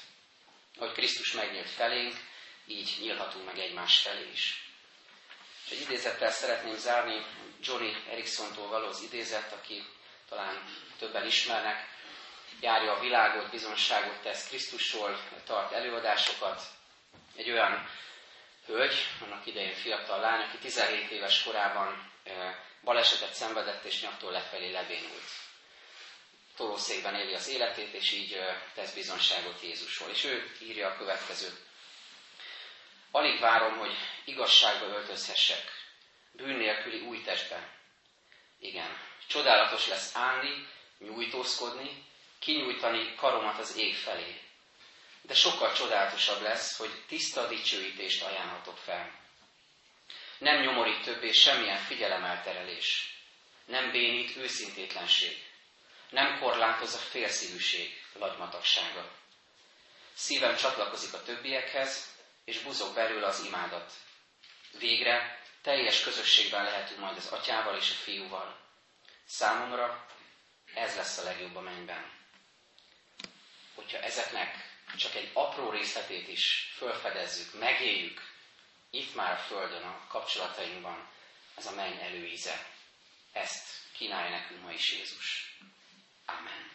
Ahogy 0.77 0.92
Krisztus 0.92 1.33
megnyílt 1.33 1.70
felénk, 1.70 2.14
így 2.66 2.96
nyílhatunk 3.00 3.44
meg 3.44 3.59
egymás 3.59 3.98
felé 3.98 4.31
is. 4.33 4.68
És 5.64 5.70
egy 5.70 5.81
idézettel 5.81 6.31
szeretném 6.31 6.77
zárni 6.77 7.27
Johnny 7.61 7.96
Eriksontól 8.11 8.68
való 8.68 8.87
az 8.87 9.03
idézet, 9.03 9.53
aki 9.53 9.85
talán 10.29 10.64
többen 10.98 11.27
ismernek, 11.27 11.88
járja 12.61 12.92
a 12.92 13.00
világot, 13.00 13.50
bizonságot 13.50 14.22
tesz 14.22 14.48
Krisztusról, 14.48 15.20
tart 15.44 15.72
előadásokat. 15.72 16.62
Egy 17.37 17.50
olyan 17.50 17.88
hölgy, 18.66 18.94
annak 19.20 19.46
idején 19.46 19.74
fiatal 19.74 20.20
lány, 20.20 20.40
aki 20.40 20.59
17 20.59 21.11
éves 21.11 21.42
korában 21.42 22.12
balesetet 22.83 23.35
szenvedett 23.35 23.85
és 23.85 24.03
nyaktól 24.03 24.33
lefelé 24.33 24.70
lebénult. 24.72 25.29
Tolószékben 26.56 27.14
éli 27.14 27.34
az 27.34 27.48
életét, 27.48 27.92
és 27.92 28.12
így 28.12 28.38
tesz 28.74 28.94
bizonságot 28.94 29.62
Jézusról. 29.62 30.10
És 30.10 30.24
ő 30.24 30.50
írja 30.60 30.88
a 30.88 30.96
következőt. 30.96 31.58
Alig 33.10 33.40
várom, 33.40 33.78
hogy 33.78 33.96
igazságba 34.24 34.86
öltözhessek, 34.86 35.72
bűn 36.32 36.56
nélküli 36.56 37.00
új 37.00 37.22
testben. 37.22 37.70
Igen, 38.58 38.98
csodálatos 39.26 39.86
lesz 39.86 40.16
állni, 40.16 40.68
nyújtózkodni, 40.98 42.04
kinyújtani 42.38 43.14
karomat 43.14 43.58
az 43.58 43.76
ég 43.76 43.96
felé. 43.96 44.40
De 45.22 45.34
sokkal 45.34 45.72
csodálatosabb 45.72 46.42
lesz, 46.42 46.76
hogy 46.76 47.04
tiszta 47.06 47.48
dicsőítést 47.48 48.22
ajánlhatok 48.22 48.76
fel. 48.76 49.20
Nem 50.38 50.60
nyomorít 50.60 51.02
többé 51.02 51.32
semmilyen 51.32 51.78
figyelemelterelés. 51.78 53.18
Nem 53.66 53.90
bénít 53.90 54.36
őszintétlenség. 54.36 55.42
Nem 56.14 56.38
korlátoz 56.38 56.94
a 56.94 56.98
félszívűség 56.98 58.03
lagymatagsága. 58.12 59.11
Szívem 60.14 60.57
csatlakozik 60.57 61.14
a 61.14 61.22
többiekhez, 61.22 62.14
és 62.44 62.59
buzog 62.59 62.94
belőle 62.94 63.27
az 63.27 63.44
imádat. 63.44 63.92
Végre 64.79 65.42
teljes 65.62 66.03
közösségben 66.03 66.64
lehetünk 66.64 67.00
majd 67.00 67.16
az 67.16 67.27
atyával 67.27 67.77
és 67.77 67.90
a 67.90 67.94
fiúval. 67.94 68.61
Számomra 69.24 70.07
ez 70.74 70.96
lesz 70.96 71.18
a 71.18 71.22
legjobb 71.22 71.57
a 71.57 71.61
mennyben. 71.61 72.11
Hogyha 73.74 73.98
ezeknek 73.98 74.77
csak 74.96 75.14
egy 75.14 75.31
apró 75.33 75.70
részletét 75.70 76.29
is 76.29 76.72
felfedezzük, 76.77 77.59
megéljük, 77.59 78.20
itt 78.90 79.14
már 79.14 79.33
a 79.33 79.42
Földön, 79.42 79.83
a 79.83 80.07
kapcsolatainkban, 80.09 81.09
ez 81.57 81.66
a 81.66 81.74
menny 81.74 81.98
előíze. 82.00 82.66
Ezt 83.33 83.66
kínálja 83.92 84.31
nekünk 84.31 84.62
ma 84.62 84.72
is 84.72 84.92
Jézus. 84.92 85.55
Amen. 86.26 86.70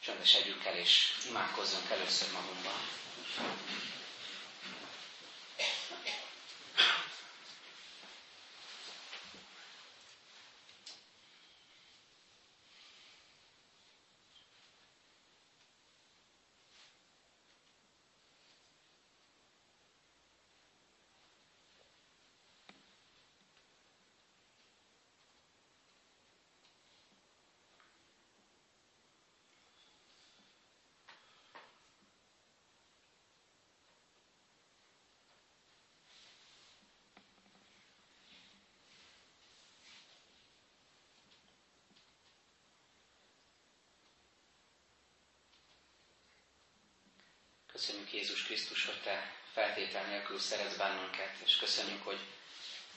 Csöndesedjünk 0.00 0.64
el, 0.64 0.76
és 0.76 1.24
imádkozzunk 1.28 1.90
először 1.90 2.28
magunkban. 2.32 2.80
Köszönjük 47.76 48.12
Jézus 48.12 48.42
Krisztus, 48.42 48.84
hogy 48.84 49.00
Te 49.02 49.32
feltétel 49.52 50.04
nélkül 50.04 50.38
szeretsz 50.38 50.76
bennünket, 50.76 51.34
és 51.44 51.56
köszönjük, 51.56 52.04
hogy 52.04 52.18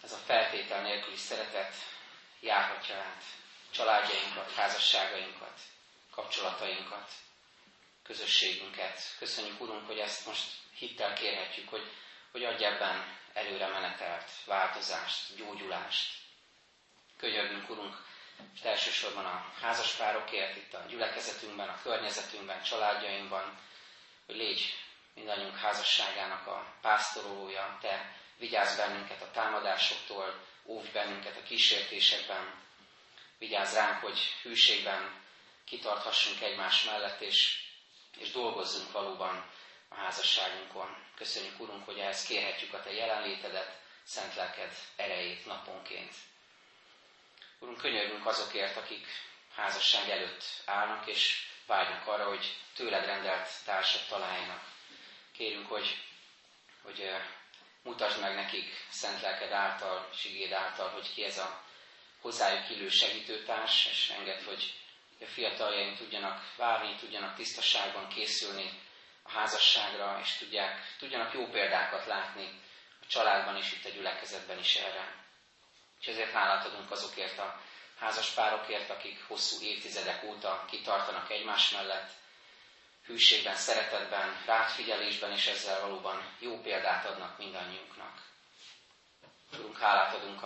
ez 0.03 0.11
a 0.11 0.17
feltétel 0.17 0.81
nélküli 0.81 1.15
szeretet 1.15 1.75
járhatja 2.39 2.95
át 2.95 3.23
családjainkat, 3.71 4.51
házasságainkat, 4.53 5.59
kapcsolatainkat, 6.11 7.11
közösségünket. 8.03 9.01
Köszönjük, 9.17 9.61
Urunk, 9.61 9.87
hogy 9.87 9.97
ezt 9.99 10.25
most 10.25 10.43
hittel 10.75 11.13
kérhetjük, 11.13 11.69
hogy, 11.69 11.91
hogy 12.31 12.43
adj 12.43 12.63
ebben 12.63 13.17
előre 13.33 13.67
menetelt, 13.67 14.31
változást, 14.45 15.35
gyógyulást. 15.35 16.13
Könyörgünk, 17.17 17.69
Urunk, 17.69 18.05
és 18.55 18.61
elsősorban 18.61 19.25
a 19.25 19.53
házaspárokért, 19.61 20.55
itt 20.55 20.73
a 20.73 20.85
gyülekezetünkben, 20.87 21.69
a 21.69 21.81
környezetünkben, 21.81 22.63
családjainkban, 22.63 23.67
hogy 24.29 24.37
légy 24.37 24.73
mindannyiunk 25.13 25.57
házasságának 25.57 26.47
a 26.47 26.73
pásztorolója, 26.81 27.77
Te 27.81 28.15
vigyázz 28.37 28.77
bennünket 28.77 29.21
a 29.21 29.31
támadásoktól, 29.31 30.45
óvj 30.65 30.89
bennünket 30.91 31.37
a 31.37 31.43
kísértésekben, 31.43 32.53
vigyázz 33.37 33.73
ránk, 33.75 34.01
hogy 34.01 34.19
hűségben 34.41 35.21
kitarthassunk 35.65 36.41
egymás 36.41 36.83
mellett, 36.83 37.21
és, 37.21 37.59
és 38.17 38.31
dolgozzunk 38.31 38.91
valóban 38.91 39.45
a 39.87 39.95
házasságunkon. 39.95 41.05
Köszönjük, 41.15 41.59
Urunk, 41.59 41.85
hogy 41.85 41.97
ehhez 41.99 42.25
kérhetjük 42.25 42.73
a 42.73 42.81
Te 42.81 42.93
jelenlétedet, 42.93 43.79
szent 44.03 44.35
lelked 44.35 44.73
erejét 44.95 45.45
naponként. 45.45 46.13
Urunk, 47.59 47.77
könyörgünk 47.77 48.25
azokért, 48.25 48.77
akik 48.77 49.07
házasság 49.55 50.09
előtt 50.09 50.43
állnak, 50.65 51.07
és 51.07 51.47
vágynak 51.69 52.07
arra, 52.07 52.27
hogy 52.27 52.55
tőled 52.75 53.05
rendelt 53.05 53.49
társat 53.65 54.07
találjanak. 54.07 54.63
Kérünk, 55.31 55.67
hogy, 55.67 55.97
hogy 56.81 57.11
mutasd 57.83 58.19
meg 58.19 58.35
nekik 58.35 58.85
szent 58.89 59.21
lelked 59.21 59.51
által, 59.51 60.09
sigéd 60.13 60.51
által, 60.51 60.89
hogy 60.89 61.13
ki 61.13 61.23
ez 61.23 61.37
a 61.37 61.63
hozzájuk 62.21 62.69
illő 62.69 62.89
segítőtárs, 62.89 63.85
és 63.85 64.09
enged, 64.17 64.43
hogy 64.43 64.73
a 65.21 65.25
fiataljaink 65.25 65.97
tudjanak 65.97 66.55
várni, 66.55 66.95
tudjanak 66.95 67.35
tisztaságban 67.35 68.07
készülni 68.07 68.81
a 69.21 69.31
házasságra, 69.31 70.19
és 70.21 70.37
tudják, 70.37 70.95
tudjanak 70.99 71.33
jó 71.33 71.47
példákat 71.47 72.05
látni 72.05 72.61
a 73.01 73.05
családban 73.07 73.57
is, 73.57 73.73
itt 73.73 73.85
a 73.85 73.89
gyülekezetben 73.89 74.59
is 74.59 74.75
erre. 74.75 75.15
És 75.99 76.07
ezért 76.07 76.31
hálát 76.31 76.65
adunk 76.65 76.91
azokért 76.91 77.37
a 77.37 77.61
házaspárokért, 77.99 78.89
akik 78.89 79.23
hosszú 79.27 79.61
évtizedek 79.61 80.23
óta 80.23 80.65
kitartanak 80.69 81.31
egymás 81.31 81.69
mellett, 81.69 82.09
hűségben, 83.05 83.55
szeretetben, 83.55 84.41
rátfigyelésben, 84.45 85.31
és 85.31 85.47
ezzel 85.47 85.81
valóban 85.81 86.35
jó 86.39 86.59
példát 86.61 87.05
adnak 87.05 87.37
mindannyiunknak. 87.37 88.21
Úrunk, 89.57 89.77
hálát 89.77 90.13
adunk 90.15 90.41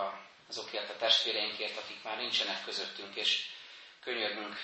azokért 0.49 0.89
a 0.89 0.97
testvéreinkért, 0.97 1.77
akik 1.77 2.03
már 2.03 2.17
nincsenek 2.17 2.63
közöttünk, 2.63 3.15
és 3.15 3.45
könyörgünk 3.99 4.55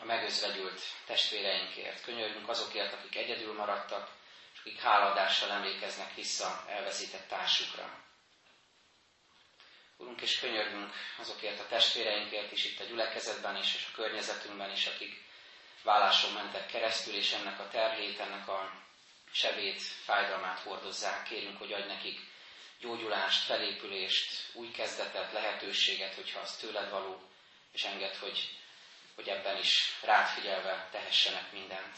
a 0.00 0.04
megözvegyült 0.04 0.80
testvéreinkért. 1.06 2.02
Könyörgünk 2.02 2.48
azokért, 2.48 2.92
akik 2.92 3.16
egyedül 3.16 3.54
maradtak, 3.54 4.10
és 4.52 4.58
akik 4.60 4.80
háladással 4.80 5.50
emlékeznek 5.50 6.14
vissza 6.14 6.64
elveszített 6.68 7.28
társukra. 7.28 8.08
Urunk, 10.00 10.20
és 10.20 10.38
könyörgünk 10.38 10.92
azokért 11.18 11.60
a 11.60 11.66
testvéreinkért 11.66 12.52
is 12.52 12.64
itt 12.64 12.80
a 12.80 12.84
gyülekezetben 12.84 13.56
is, 13.56 13.74
és 13.74 13.86
a 13.92 13.94
környezetünkben 13.94 14.70
is, 14.70 14.86
akik 14.86 15.22
válláson 15.82 16.32
mentek 16.32 16.66
keresztül, 16.66 17.14
és 17.14 17.32
ennek 17.32 17.60
a 17.60 17.68
terhét, 17.68 18.18
ennek 18.18 18.48
a 18.48 18.72
sebét, 19.32 19.82
fájdalmát 19.82 20.58
hordozzák. 20.58 21.22
Kérünk, 21.22 21.58
hogy 21.58 21.72
adj 21.72 21.86
nekik 21.86 22.20
gyógyulást, 22.78 23.44
felépülést, 23.44 24.30
új 24.52 24.70
kezdetet, 24.70 25.32
lehetőséget, 25.32 26.14
hogyha 26.14 26.40
az 26.40 26.56
tőled 26.56 26.90
való, 26.90 27.20
és 27.72 27.84
enged, 27.84 28.14
hogy, 28.14 28.48
hogy 29.14 29.28
ebben 29.28 29.58
is 29.58 29.98
rád 30.02 30.26
figyelve 30.26 30.88
tehessenek 30.90 31.52
mindent. 31.52 31.96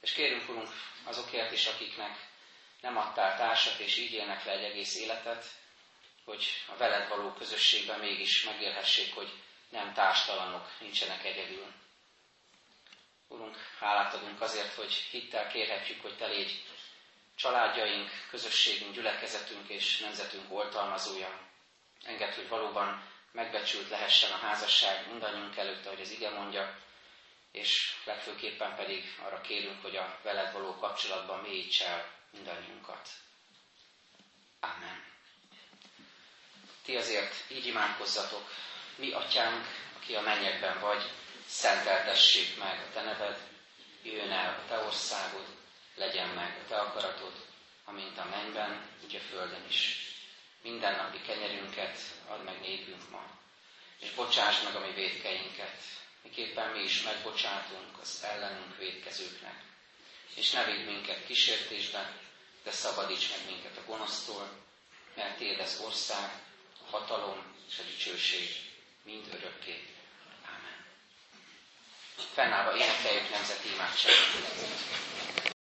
És 0.00 0.12
kérünk, 0.12 0.48
Urunk, 0.48 0.68
azokért 1.04 1.52
is, 1.52 1.66
akiknek 1.66 2.26
nem 2.80 2.96
adtál 2.96 3.36
társat, 3.36 3.78
és 3.78 3.96
így 3.96 4.12
élnek 4.12 4.44
le 4.44 4.52
egy 4.52 4.64
egész 4.64 4.96
életet, 4.96 5.60
hogy 6.24 6.46
a 6.66 6.76
veled 6.76 7.08
való 7.08 7.32
közösségben 7.32 7.98
mégis 7.98 8.44
megélhessék, 8.44 9.14
hogy 9.14 9.32
nem 9.68 9.92
társtalanok, 9.92 10.68
nincsenek 10.80 11.24
egyedül. 11.24 11.72
Urunk, 13.28 13.56
hálát 13.78 14.14
adunk 14.14 14.40
azért, 14.40 14.74
hogy 14.74 14.92
hittel 14.92 15.46
kérhetjük, 15.48 16.02
hogy 16.02 16.16
Te 16.16 16.26
légy 16.26 16.64
családjaink, 17.34 18.10
közösségünk, 18.30 18.94
gyülekezetünk 18.94 19.68
és 19.68 19.98
nemzetünk 19.98 20.52
oltalmazója. 20.52 21.38
Engedd, 22.04 22.34
hogy 22.34 22.48
valóban 22.48 23.10
megbecsült 23.32 23.88
lehessen 23.88 24.30
a 24.32 24.36
házasság 24.36 25.08
mindannyiunk 25.08 25.56
előtt, 25.56 25.86
ahogy 25.86 26.00
az 26.00 26.10
ige 26.10 26.30
mondja, 26.30 26.78
és 27.52 27.94
legfőképpen 28.04 28.74
pedig 28.76 29.04
arra 29.24 29.40
kérünk, 29.40 29.82
hogy 29.82 29.96
a 29.96 30.18
veled 30.22 30.52
való 30.52 30.74
kapcsolatban 30.76 31.40
mélyíts 31.40 31.82
el 31.82 32.10
mindannyiunkat. 32.30 33.08
Amen. 34.60 35.11
Ti 36.84 36.96
azért 36.96 37.34
így 37.48 37.66
imádkozzatok, 37.66 38.50
mi 38.96 39.12
atyánk, 39.12 39.66
aki 39.96 40.14
a 40.14 40.20
mennyekben 40.20 40.80
vagy, 40.80 41.10
szenteltessék 41.46 42.58
meg 42.58 42.78
a 42.80 42.92
te 42.92 43.02
neved, 43.02 43.38
jöjjön 44.02 44.30
el 44.32 44.62
a 44.64 44.68
te 44.68 44.78
országod, 44.78 45.46
legyen 45.94 46.28
meg 46.28 46.58
a 46.64 46.68
te 46.68 46.76
akaratod, 46.76 47.32
amint 47.84 48.18
a 48.18 48.24
mennyben, 48.24 48.88
úgy 49.04 49.16
a 49.16 49.20
földön 49.20 49.64
is. 49.68 49.96
Minden 50.62 50.96
napi 50.96 51.20
kenyerünket 51.20 51.98
add 52.28 52.40
meg 52.40 52.60
nékünk 52.60 53.10
ma, 53.10 53.24
és 54.00 54.10
bocsáss 54.10 54.62
meg 54.62 54.74
a 54.74 54.80
mi 54.86 54.92
védkeinket, 54.92 55.82
miképpen 56.22 56.70
mi 56.70 56.82
is 56.82 57.02
megbocsátunk 57.02 57.98
az 58.00 58.24
ellenünk 58.24 58.76
védkezőknek. 58.76 59.62
És 60.34 60.50
ne 60.50 60.64
vidd 60.64 60.84
minket 60.84 61.26
kísértésbe, 61.26 62.12
de 62.64 62.70
szabadíts 62.70 63.30
meg 63.30 63.46
minket 63.46 63.76
a 63.76 63.84
gonosztól, 63.86 64.48
mert 65.14 65.36
Tiéd 65.36 65.60
az 65.60 65.80
ország, 65.84 66.30
hatalom 66.92 67.42
és 67.68 67.78
a 67.78 67.82
dicsőség 67.82 68.48
mind 69.04 69.26
örökké. 69.34 69.88
Ámen. 70.44 70.76
Fennállva 72.34 72.76
énekeljük 72.76 73.30
nemzeti 73.30 73.68
imádságot. 73.74 75.51